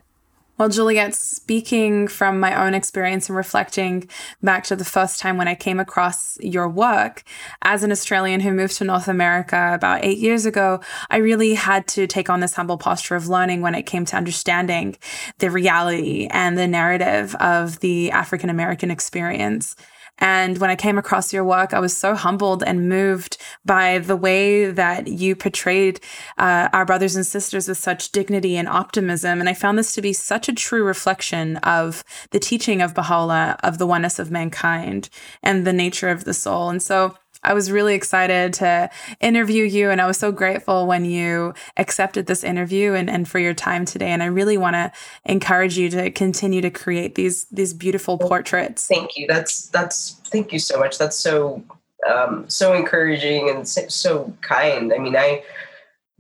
well, 0.62 0.70
Juliet, 0.70 1.16
speaking 1.16 2.08
from 2.08 2.40
my 2.40 2.54
own 2.64 2.76
experience 2.76 3.28
and 3.30 3.36
reflecting 3.36 4.08
back 4.44 4.64
to 4.66 4.76
the 4.76 4.86
first 4.86 5.20
time 5.20 5.36
when 5.36 5.48
I 5.48 5.56
came 5.56 5.80
across 5.80 6.40
your 6.40 6.70
work 6.70 7.24
as 7.64 7.82
an 7.82 7.92
Australian 7.92 8.42
who 8.42 8.52
moved 8.52 8.78
to 8.78 8.84
North 8.84 9.08
America 9.08 9.72
about 9.74 10.06
eight 10.06 10.20
years 10.20 10.46
ago, 10.46 10.80
I 11.10 11.18
really 11.18 11.56
had 11.56 11.88
to 11.88 12.06
take 12.06 12.30
on 12.30 12.42
this 12.42 12.54
humble 12.54 12.78
posture 12.78 13.16
of 13.16 13.28
learning 13.28 13.62
when 13.62 13.74
it 13.74 13.88
came 13.88 14.06
to 14.06 14.16
understanding 14.16 14.98
the 15.40 15.50
reality 15.50 16.28
and 16.30 16.60
the 16.60 16.68
narrative 16.68 17.34
of 17.38 17.80
the 17.80 18.12
African 18.12 18.52
American 18.52 18.92
experience. 18.92 19.76
And 20.18 20.60
when 20.60 20.70
I 20.70 20.76
came 20.76 21.00
across 21.00 21.34
your 21.34 21.44
work, 21.44 21.74
I 21.74 21.80
was 21.80 21.98
so 21.98 22.14
humbled 22.14 22.64
and 22.64 22.88
moved 22.88 23.38
by 23.66 23.98
the 23.98 24.16
way 24.16 24.70
that 24.70 25.08
you 25.08 25.36
portrayed 25.36 26.00
uh, 26.38 26.70
our 26.74 26.86
brothers 26.86 27.16
and 27.16 27.26
sisters 27.26 27.68
with 27.68 27.80
such 27.80 28.12
dignity 28.12 28.56
and 28.56 28.68
optimism. 28.68 29.40
And 29.40 29.50
I 29.50 29.54
found 29.54 29.80
this 29.80 29.96
to 29.96 30.02
be 30.02 30.14
such 30.14 30.48
a 30.48 30.54
true 30.54 30.84
reflection 30.84 31.58
of 31.58 32.04
the 32.30 32.40
teaching 32.40 32.82
of 32.82 32.94
Baha'u'llah, 32.94 33.58
of 33.64 33.80
the 33.80 33.88
oneness 33.88 34.20
of 34.20 34.30
mankind 34.30 35.10
and 35.42 35.66
the 35.66 35.74
nature 35.74 36.10
of 36.10 36.24
the 36.24 36.36
soul. 36.36 36.70
And 36.70 36.84
so 36.84 37.16
I 37.44 37.54
was 37.54 37.72
really 37.72 37.96
excited 37.96 38.54
to 38.54 38.90
interview 39.20 39.64
you, 39.64 39.90
and 39.90 40.00
I 40.02 40.08
was 40.08 40.18
so 40.18 40.32
grateful 40.32 40.88
when 40.88 41.06
you 41.06 41.54
accepted 41.78 42.28
this 42.28 42.44
interview 42.44 42.94
and, 42.94 43.10
and 43.10 43.28
for 43.28 43.40
your 43.40 43.54
time 43.54 43.86
today. 43.86 44.10
And 44.10 44.22
I 44.22 44.28
really 44.28 44.58
want 44.58 44.76
to 44.76 44.92
encourage 45.26 45.78
you 45.78 45.90
to 45.90 46.12
continue 46.12 46.62
to 46.62 46.70
create 46.70 47.16
these 47.16 47.46
these 47.46 47.74
beautiful 47.74 48.18
portraits. 48.18 48.88
Thank 48.88 49.18
you. 49.18 49.28
That's 49.28 49.68
that's 49.68 50.22
thank 50.26 50.54
you 50.54 50.60
so 50.60 50.80
much. 50.80 50.98
That's 50.98 51.18
so 51.18 51.64
um, 52.10 52.50
so 52.50 52.74
encouraging 52.74 53.50
and 53.50 53.68
so 53.68 54.34
kind. 54.42 54.94
I 54.94 54.98
mean, 54.98 55.16
I 55.16 55.44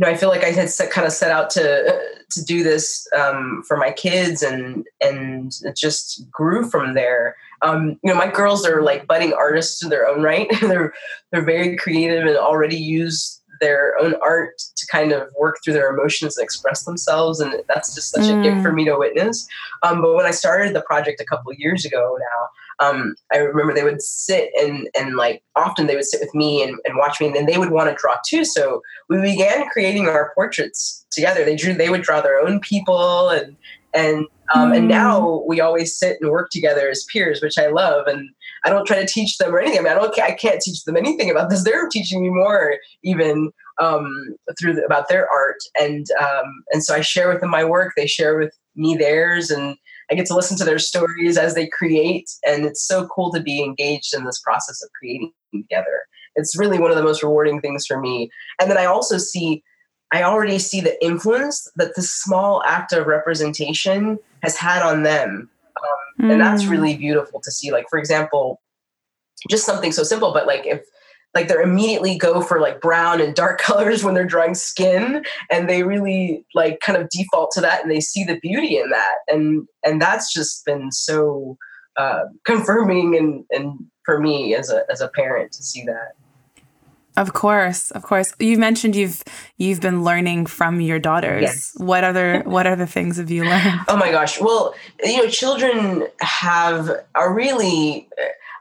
know 0.01 0.09
I 0.09 0.17
feel 0.17 0.29
like 0.29 0.43
I 0.43 0.51
had 0.51 0.69
set, 0.69 0.91
kind 0.91 1.07
of 1.07 1.13
set 1.13 1.31
out 1.31 1.49
to 1.51 1.99
to 2.31 2.43
do 2.43 2.63
this 2.63 3.07
um, 3.17 3.63
for 3.67 3.77
my 3.77 3.91
kids, 3.91 4.41
and 4.41 4.85
and 5.01 5.53
it 5.63 5.75
just 5.75 6.29
grew 6.31 6.69
from 6.69 6.93
there 6.93 7.35
um, 7.61 7.99
you 8.03 8.11
know, 8.11 8.15
my 8.15 8.29
girls 8.29 8.65
are 8.65 8.81
like 8.81 9.07
budding 9.07 9.33
artists 9.33 9.83
in 9.83 9.89
their 9.89 10.07
own 10.07 10.21
right. 10.21 10.47
they're 10.61 10.93
they're 11.31 11.45
very 11.45 11.75
creative 11.77 12.25
and 12.25 12.37
already 12.37 12.77
use 12.77 13.39
their 13.59 13.95
own 13.99 14.15
art 14.23 14.57
to 14.75 14.87
kind 14.87 15.11
of 15.11 15.29
work 15.39 15.57
through 15.63 15.73
their 15.73 15.95
emotions 15.95 16.37
and 16.37 16.43
express 16.43 16.83
themselves, 16.83 17.39
and 17.39 17.55
that's 17.67 17.93
just 17.93 18.11
such 18.11 18.23
mm. 18.23 18.39
a 18.39 18.43
gift 18.43 18.63
for 18.63 18.71
mm. 18.71 18.75
me 18.75 18.85
to 18.85 18.97
witness. 18.97 19.47
Um, 19.83 20.01
but 20.01 20.15
when 20.15 20.25
I 20.25 20.31
started 20.31 20.75
the 20.75 20.81
project 20.81 21.21
a 21.21 21.25
couple 21.25 21.53
years 21.53 21.85
ago 21.85 22.17
now, 22.19 22.47
um, 22.81 23.15
I 23.31 23.37
remember 23.37 23.73
they 23.73 23.83
would 23.83 24.01
sit 24.01 24.49
and 24.59 24.89
and 24.97 25.15
like 25.15 25.43
often 25.55 25.87
they 25.87 25.95
would 25.95 26.05
sit 26.05 26.19
with 26.19 26.33
me 26.33 26.63
and, 26.63 26.77
and 26.85 26.97
watch 26.97 27.19
me, 27.19 27.27
and 27.27 27.35
then 27.35 27.45
they 27.45 27.57
would 27.57 27.71
want 27.71 27.89
to 27.89 27.95
draw 27.99 28.15
too. 28.27 28.43
So 28.43 28.81
we 29.09 29.21
began 29.21 29.69
creating 29.69 30.07
our 30.07 30.31
portraits 30.35 31.05
together. 31.11 31.45
They 31.45 31.55
drew, 31.55 31.73
they 31.73 31.89
would 31.89 32.01
draw 32.01 32.21
their 32.21 32.39
own 32.39 32.59
people, 32.59 33.29
and 33.29 33.55
and 33.93 34.25
um, 34.53 34.71
mm. 34.71 34.77
And 34.77 34.87
now 34.87 35.43
we 35.47 35.61
always 35.61 35.97
sit 35.97 36.17
and 36.19 36.29
work 36.29 36.49
together 36.51 36.89
as 36.89 37.05
peers, 37.11 37.41
which 37.41 37.57
I 37.57 37.67
love. 37.67 38.07
And 38.07 38.29
I 38.65 38.69
don't 38.69 38.85
try 38.85 38.99
to 38.99 39.07
teach 39.07 39.37
them 39.37 39.53
or 39.53 39.59
anything. 39.59 39.79
I 39.79 39.83
mean, 39.83 39.91
I 39.91 39.95
don't. 39.95 40.19
I 40.19 40.31
can't 40.33 40.61
teach 40.61 40.83
them 40.83 40.97
anything 40.97 41.29
about 41.29 41.49
this. 41.49 41.63
They're 41.63 41.87
teaching 41.89 42.21
me 42.21 42.29
more, 42.29 42.75
even 43.03 43.51
um, 43.79 44.35
through 44.59 44.73
the, 44.73 44.85
about 44.85 45.09
their 45.09 45.29
art. 45.31 45.57
And 45.79 46.05
um, 46.21 46.63
and 46.71 46.83
so 46.83 46.95
I 46.95 47.01
share 47.01 47.29
with 47.29 47.41
them 47.41 47.49
my 47.49 47.63
work. 47.63 47.93
They 47.95 48.07
share 48.07 48.37
with 48.37 48.53
me 48.75 48.95
theirs, 48.95 49.49
and 49.49 49.77
I 50.12 50.15
get 50.15 50.26
to 50.28 50.36
listen 50.36 50.58
to 50.58 50.65
their 50.65 50.80
stories 50.80 51.38
as 51.38 51.56
they 51.56 51.67
create. 51.67 52.30
And 52.45 52.65
it's 52.65 52.86
so 52.86 53.08
cool 53.08 53.32
to 53.32 53.39
be 53.39 53.63
engaged 53.63 54.13
in 54.13 54.26
this 54.26 54.39
process 54.39 54.84
of 54.84 54.89
creating 54.97 55.32
together. 55.54 56.04
It's 56.36 56.58
really 56.58 56.80
one 56.80 56.91
of 56.91 56.97
the 56.97 57.04
most 57.04 57.24
rewarding 57.24 57.62
things 57.62 57.86
for 57.86 58.00
me. 58.00 58.30
And 58.60 58.69
then 58.69 58.78
I 58.78 58.86
also 58.86 59.17
see 59.17 59.63
I 60.13 60.24
already 60.24 60.60
see 60.60 60.82
the 60.82 61.02
influence 61.04 61.71
that 61.78 61.95
this 61.95 62.12
small 62.12 62.62
act 62.65 62.91
of 62.91 63.08
representation 63.08 64.19
has 64.43 64.58
had 64.58 64.82
on 64.82 65.04
them. 65.04 65.50
Um, 65.78 66.28
mm. 66.28 66.32
And 66.34 66.41
that's 66.41 66.63
mm. 66.63 66.69
really 66.69 66.97
beautiful 66.97 67.39
to 67.39 67.50
see. 67.50 67.71
Like, 67.71 67.86
for 67.89 67.97
example, 67.97 68.62
just 69.50 69.65
something 69.65 69.93
so 69.93 70.04
simple, 70.04 70.34
but 70.34 70.47
like 70.47 70.65
if 70.65 70.82
like 71.33 71.47
they're 71.47 71.61
immediately 71.61 72.17
go 72.17 72.41
for 72.41 72.59
like 72.59 72.81
brown 72.81 73.21
and 73.21 73.35
dark 73.35 73.59
colors 73.61 74.03
when 74.03 74.13
they're 74.13 74.25
drawing 74.25 74.55
skin 74.55 75.23
and 75.49 75.69
they 75.69 75.83
really 75.83 76.45
like 76.53 76.79
kind 76.79 77.01
of 77.01 77.09
default 77.09 77.51
to 77.51 77.61
that 77.61 77.81
and 77.81 77.91
they 77.91 78.01
see 78.01 78.23
the 78.23 78.39
beauty 78.39 78.77
in 78.77 78.89
that 78.89 79.15
and 79.27 79.67
and 79.83 80.01
that's 80.01 80.33
just 80.33 80.65
been 80.65 80.91
so 80.91 81.57
uh, 81.97 82.23
confirming 82.45 83.15
and 83.17 83.45
and 83.51 83.79
for 84.03 84.19
me 84.19 84.55
as 84.55 84.69
a 84.71 84.83
as 84.89 85.01
a 85.01 85.09
parent 85.09 85.51
to 85.51 85.63
see 85.63 85.83
that 85.83 86.13
of 87.17 87.33
course, 87.33 87.91
of 87.91 88.03
course. 88.03 88.33
You 88.39 88.57
mentioned 88.57 88.95
you've 88.95 89.21
you've 89.57 89.81
been 89.81 90.03
learning 90.03 90.45
from 90.45 90.79
your 90.79 90.97
daughters. 90.97 91.41
Yes. 91.41 91.73
What 91.75 92.03
other 92.03 92.41
what 92.45 92.65
other 92.65 92.85
things 92.85 93.17
have 93.17 93.29
you 93.29 93.43
learned? 93.43 93.81
Oh 93.89 93.97
my 93.97 94.11
gosh. 94.11 94.39
Well, 94.39 94.73
you 95.03 95.17
know, 95.17 95.29
children 95.29 96.07
have 96.21 96.89
are 97.13 97.33
really 97.33 98.07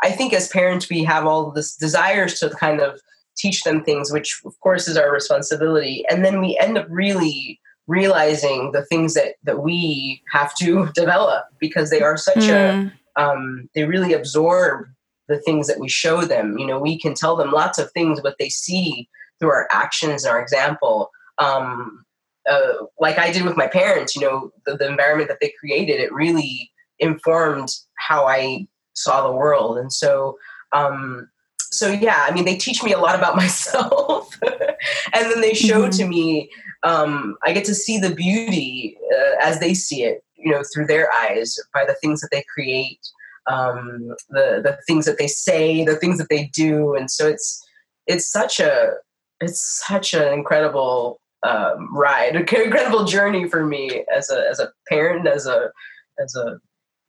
I 0.02 0.10
think 0.10 0.32
as 0.32 0.48
parents 0.48 0.88
we 0.88 1.04
have 1.04 1.26
all 1.26 1.50
this 1.50 1.76
desires 1.76 2.38
to 2.40 2.50
kind 2.50 2.80
of 2.80 3.00
teach 3.36 3.62
them 3.62 3.82
things 3.82 4.12
which 4.12 4.40
of 4.44 4.58
course 4.60 4.88
is 4.88 4.96
our 4.96 5.12
responsibility 5.12 6.04
and 6.10 6.24
then 6.24 6.40
we 6.40 6.58
end 6.60 6.76
up 6.76 6.86
really 6.90 7.60
realizing 7.86 8.72
the 8.72 8.84
things 8.84 9.14
that 9.14 9.34
that 9.42 9.62
we 9.62 10.22
have 10.32 10.54
to 10.56 10.88
develop 10.94 11.44
because 11.58 11.90
they 11.90 12.02
are 12.02 12.16
such 12.16 12.36
mm. 12.36 12.50
a 12.50 12.82
hmm. 12.82 13.22
um, 13.22 13.68
they 13.74 13.84
really 13.84 14.12
absorb 14.12 14.86
the 15.30 15.38
things 15.38 15.68
that 15.68 15.78
we 15.78 15.88
show 15.88 16.22
them. 16.22 16.58
You 16.58 16.66
know, 16.66 16.78
we 16.78 16.98
can 16.98 17.14
tell 17.14 17.36
them 17.36 17.52
lots 17.52 17.78
of 17.78 17.90
things, 17.92 18.20
but 18.20 18.36
they 18.38 18.50
see 18.50 19.08
through 19.38 19.50
our 19.50 19.68
actions 19.70 20.24
and 20.24 20.32
our 20.34 20.42
example. 20.42 21.10
Um, 21.38 22.04
uh, 22.50 22.72
like 22.98 23.16
I 23.18 23.30
did 23.30 23.44
with 23.44 23.56
my 23.56 23.68
parents, 23.68 24.14
you 24.16 24.22
know, 24.22 24.50
the, 24.66 24.76
the 24.76 24.88
environment 24.88 25.28
that 25.28 25.38
they 25.40 25.54
created, 25.58 26.00
it 26.00 26.12
really 26.12 26.70
informed 26.98 27.68
how 27.94 28.26
I 28.26 28.66
saw 29.02 29.26
the 29.26 29.32
world. 29.32 29.78
And 29.78 29.92
so, 29.92 30.38
um, 30.72 31.28
so 31.58 31.90
yeah, 31.90 32.26
I 32.28 32.32
mean, 32.32 32.44
they 32.44 32.56
teach 32.56 32.82
me 32.82 32.92
a 32.92 32.98
lot 32.98 33.16
about 33.16 33.36
myself, 33.44 34.36
and 34.42 35.30
then 35.30 35.40
they 35.40 35.54
show 35.54 35.82
mm-hmm. 35.82 35.90
to 35.90 36.06
me. 36.06 36.50
Um, 36.82 37.36
I 37.44 37.52
get 37.52 37.64
to 37.66 37.74
see 37.74 37.98
the 37.98 38.14
beauty 38.14 38.96
uh, 39.12 39.46
as 39.46 39.60
they 39.60 39.74
see 39.74 40.02
it, 40.02 40.24
you 40.36 40.50
know, 40.50 40.62
through 40.72 40.86
their 40.86 41.12
eyes 41.12 41.58
by 41.74 41.84
the 41.84 41.94
things 42.00 42.20
that 42.22 42.30
they 42.32 42.42
create, 42.52 43.00
um, 43.46 44.14
the 44.30 44.60
the 44.62 44.78
things 44.86 45.04
that 45.06 45.18
they 45.18 45.26
say, 45.26 45.84
the 45.84 45.96
things 45.96 46.18
that 46.18 46.28
they 46.30 46.46
do, 46.54 46.94
and 46.94 47.10
so 47.10 47.28
it's 47.28 47.64
it's 48.06 48.30
such 48.30 48.60
a 48.60 48.94
it's 49.40 49.60
such 49.86 50.14
an 50.14 50.32
incredible 50.32 51.20
um, 51.42 51.94
ride, 51.94 52.36
an 52.36 52.42
incredible 52.62 53.04
journey 53.04 53.48
for 53.48 53.64
me 53.64 54.04
as 54.14 54.30
a 54.30 54.48
as 54.48 54.58
a 54.58 54.72
parent, 54.88 55.26
as 55.26 55.46
a 55.46 55.70
as 56.18 56.34
a 56.34 56.58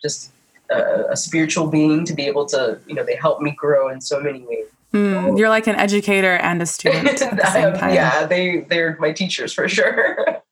just 0.01 0.31
a, 0.71 1.11
a 1.11 1.17
spiritual 1.17 1.67
being 1.67 2.05
to 2.05 2.13
be 2.13 2.25
able 2.25 2.45
to 2.47 2.79
you 2.87 2.95
know 2.95 3.03
they 3.03 3.15
help 3.15 3.41
me 3.41 3.51
grow 3.51 3.89
in 3.89 4.01
so 4.01 4.19
many 4.19 4.39
ways. 4.41 4.67
Mm, 4.93 5.37
you're 5.37 5.49
like 5.49 5.67
an 5.67 5.75
educator 5.75 6.33
and 6.35 6.61
a 6.61 6.65
student 6.65 7.21
at 7.21 7.37
the 7.37 7.45
same 7.51 7.73
time. 7.75 7.93
yeah, 7.93 8.25
they 8.25 8.61
they're 8.61 8.97
my 8.99 9.11
teachers 9.11 9.53
for 9.53 9.67
sure. 9.69 10.17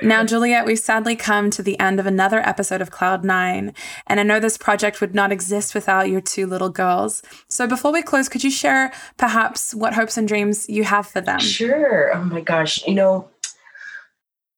Now, 0.00 0.24
Juliet, 0.24 0.64
we've 0.64 0.78
sadly 0.78 1.16
come 1.16 1.50
to 1.50 1.62
the 1.62 1.78
end 1.80 1.98
of 1.98 2.06
another 2.06 2.38
episode 2.38 2.80
of 2.80 2.90
Cloud 2.90 3.24
Nine, 3.24 3.74
and 4.06 4.20
I 4.20 4.22
know 4.22 4.38
this 4.38 4.56
project 4.56 5.00
would 5.00 5.12
not 5.14 5.32
exist 5.32 5.74
without 5.74 6.08
your 6.08 6.20
two 6.20 6.46
little 6.46 6.68
girls. 6.68 7.20
So, 7.48 7.66
before 7.66 7.92
we 7.92 8.02
close, 8.02 8.28
could 8.28 8.44
you 8.44 8.50
share 8.50 8.92
perhaps 9.16 9.74
what 9.74 9.94
hopes 9.94 10.16
and 10.16 10.28
dreams 10.28 10.68
you 10.68 10.84
have 10.84 11.08
for 11.08 11.20
them? 11.20 11.40
Sure. 11.40 12.14
Oh 12.14 12.22
my 12.22 12.40
gosh. 12.40 12.86
You 12.86 12.94
know, 12.94 13.28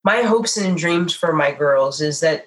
my 0.03 0.21
hopes 0.21 0.57
and 0.57 0.77
dreams 0.77 1.15
for 1.15 1.33
my 1.33 1.51
girls 1.51 2.01
is 2.01 2.19
that 2.19 2.45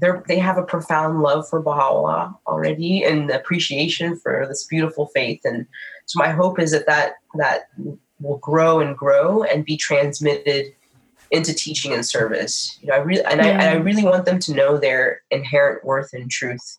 they're, 0.00 0.22
they 0.28 0.38
have 0.38 0.58
a 0.58 0.62
profound 0.62 1.20
love 1.22 1.48
for 1.48 1.60
Baha'u'llah 1.60 2.34
already 2.46 3.04
and 3.04 3.30
appreciation 3.30 4.16
for 4.16 4.46
this 4.48 4.64
beautiful 4.64 5.06
faith. 5.08 5.40
And 5.44 5.66
so, 6.06 6.18
my 6.18 6.30
hope 6.30 6.58
is 6.58 6.70
that 6.72 6.86
that, 6.86 7.14
that 7.36 7.68
will 8.20 8.38
grow 8.38 8.80
and 8.80 8.96
grow 8.96 9.42
and 9.42 9.64
be 9.64 9.76
transmitted 9.76 10.72
into 11.30 11.54
teaching 11.54 11.92
and 11.92 12.06
service. 12.06 12.78
You 12.80 12.88
know, 12.88 12.94
I 12.94 12.98
really 12.98 13.24
and, 13.24 13.40
yeah. 13.40 13.46
I, 13.46 13.50
and 13.50 13.62
I 13.62 13.74
really 13.74 14.04
want 14.04 14.26
them 14.26 14.38
to 14.40 14.54
know 14.54 14.76
their 14.76 15.22
inherent 15.30 15.84
worth 15.84 16.12
and 16.12 16.30
truth, 16.30 16.78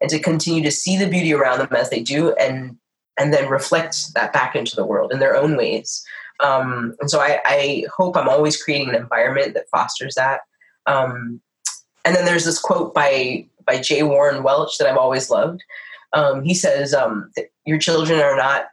and 0.00 0.10
to 0.10 0.18
continue 0.18 0.62
to 0.62 0.70
see 0.70 0.96
the 0.96 1.08
beauty 1.08 1.32
around 1.32 1.58
them 1.58 1.72
as 1.72 1.90
they 1.90 2.02
do, 2.02 2.34
and 2.34 2.76
and 3.18 3.32
then 3.32 3.48
reflect 3.48 4.14
that 4.14 4.32
back 4.32 4.54
into 4.54 4.76
the 4.76 4.84
world 4.84 5.12
in 5.12 5.20
their 5.20 5.36
own 5.36 5.56
ways. 5.56 6.04
Um, 6.40 6.96
and 7.00 7.10
so 7.10 7.20
I, 7.20 7.40
I, 7.44 7.84
hope 7.96 8.16
I'm 8.16 8.28
always 8.28 8.60
creating 8.60 8.88
an 8.88 8.96
environment 8.96 9.54
that 9.54 9.68
fosters 9.68 10.16
that. 10.16 10.40
Um, 10.86 11.40
and 12.04 12.14
then 12.14 12.24
there's 12.24 12.44
this 12.44 12.58
quote 12.58 12.94
by 12.94 13.46
by 13.66 13.80
J. 13.80 14.02
Warren 14.02 14.42
Welch 14.42 14.76
that 14.78 14.88
I've 14.88 14.98
always 14.98 15.30
loved. 15.30 15.62
Um, 16.12 16.42
he 16.44 16.54
says, 16.54 16.94
um, 16.94 17.30
"Your 17.66 17.78
children 17.78 18.20
are 18.20 18.36
not 18.36 18.66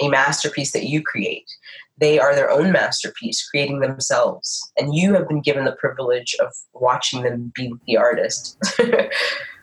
a 0.00 0.08
masterpiece 0.08 0.72
that 0.72 0.86
you 0.86 1.02
create; 1.02 1.50
they 1.96 2.18
are 2.18 2.34
their 2.34 2.50
own 2.50 2.72
masterpiece, 2.72 3.46
creating 3.48 3.80
themselves. 3.80 4.70
And 4.76 4.94
you 4.94 5.14
have 5.14 5.28
been 5.28 5.40
given 5.40 5.64
the 5.64 5.72
privilege 5.72 6.34
of 6.40 6.52
watching 6.74 7.22
them 7.22 7.52
be 7.54 7.72
the 7.86 7.96
artist." 7.96 8.58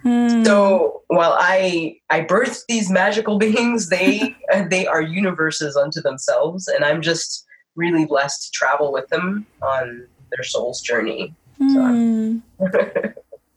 mm. 0.03 0.45
So 0.45 1.03
while 1.07 1.35
I 1.37 1.97
I 2.09 2.21
birthed 2.21 2.63
these 2.67 2.89
magical 2.89 3.37
beings, 3.45 3.89
they 3.89 4.35
they 4.69 4.87
are 4.87 5.01
universes 5.01 5.77
unto 5.77 6.01
themselves, 6.01 6.67
and 6.67 6.83
I'm 6.83 7.01
just 7.01 7.45
really 7.75 8.05
blessed 8.05 8.43
to 8.43 8.51
travel 8.51 8.91
with 8.91 9.07
them 9.09 9.45
on 9.61 10.07
their 10.31 10.43
soul's 10.43 10.81
journey. 10.81 11.33
Mm. 11.61 12.41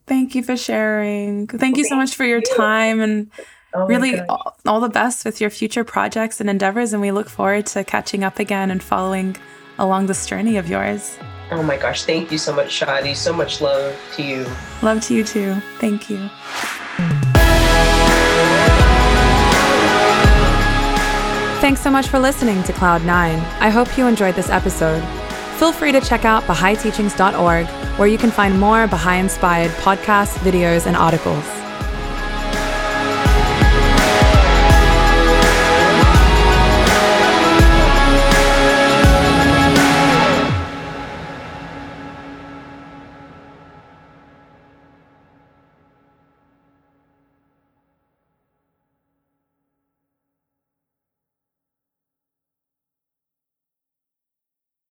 Thank 0.07 0.35
you 0.35 0.43
for 0.43 0.57
sharing. 0.57 1.47
Thank 1.47 1.77
you 1.77 1.85
so 1.85 1.97
much 1.97 2.15
for 2.15 2.25
your 2.25 2.41
time 2.41 3.01
and 3.01 3.31
oh 3.73 3.87
really 3.87 4.21
all, 4.21 4.57
all 4.67 4.81
the 4.81 4.89
best 4.89 5.25
with 5.25 5.41
your 5.41 5.51
future 5.51 5.85
projects 5.85 6.41
and 6.41 6.51
endeavors. 6.51 6.93
And 6.93 7.01
we 7.01 7.11
look 7.11 7.29
forward 7.29 7.67
to 7.67 7.85
catching 7.85 8.23
up 8.23 8.39
again 8.39 8.71
and 8.71 8.83
following 8.83 9.37
along 9.79 10.07
this 10.07 10.27
journey 10.27 10.57
of 10.57 10.69
yours. 10.69 11.19
Oh 11.51 11.63
my 11.63 11.77
gosh, 11.77 12.05
thank 12.05 12.31
you 12.31 12.39
so 12.39 12.55
much, 12.55 12.69
Shadi. 12.69 13.17
So 13.17 13.33
much 13.33 13.61
love 13.61 13.97
to 14.17 14.23
you. 14.23 14.47
Love 14.83 15.01
to 15.03 15.15
you 15.15 15.25
too. 15.25 15.55
Thank 15.79 16.11
you. 16.11 16.29
Thanks 21.61 21.81
so 21.81 21.91
much 21.91 22.09
for 22.09 22.19
listening 22.19 22.63
to 22.65 22.73
Cloud9. 22.75 23.09
I 23.09 23.71
hope 23.71 23.97
you 23.97 24.07
enjoyed 24.07 24.35
this 24.35 24.51
episode. 24.51 25.03
Feel 25.59 25.73
free 25.73 25.93
to 25.93 26.01
check 26.01 26.25
out 26.25 26.43
BahaiTeachings.org, 26.45 27.67
where 27.99 28.09
you 28.09 28.19
can 28.19 28.31
find 28.31 28.59
more 28.59 28.87
Baha'i 28.87 29.19
inspired 29.19 29.71
podcasts, 29.73 30.37
videos, 30.39 30.87
and 30.87 30.97
articles. 30.97 31.64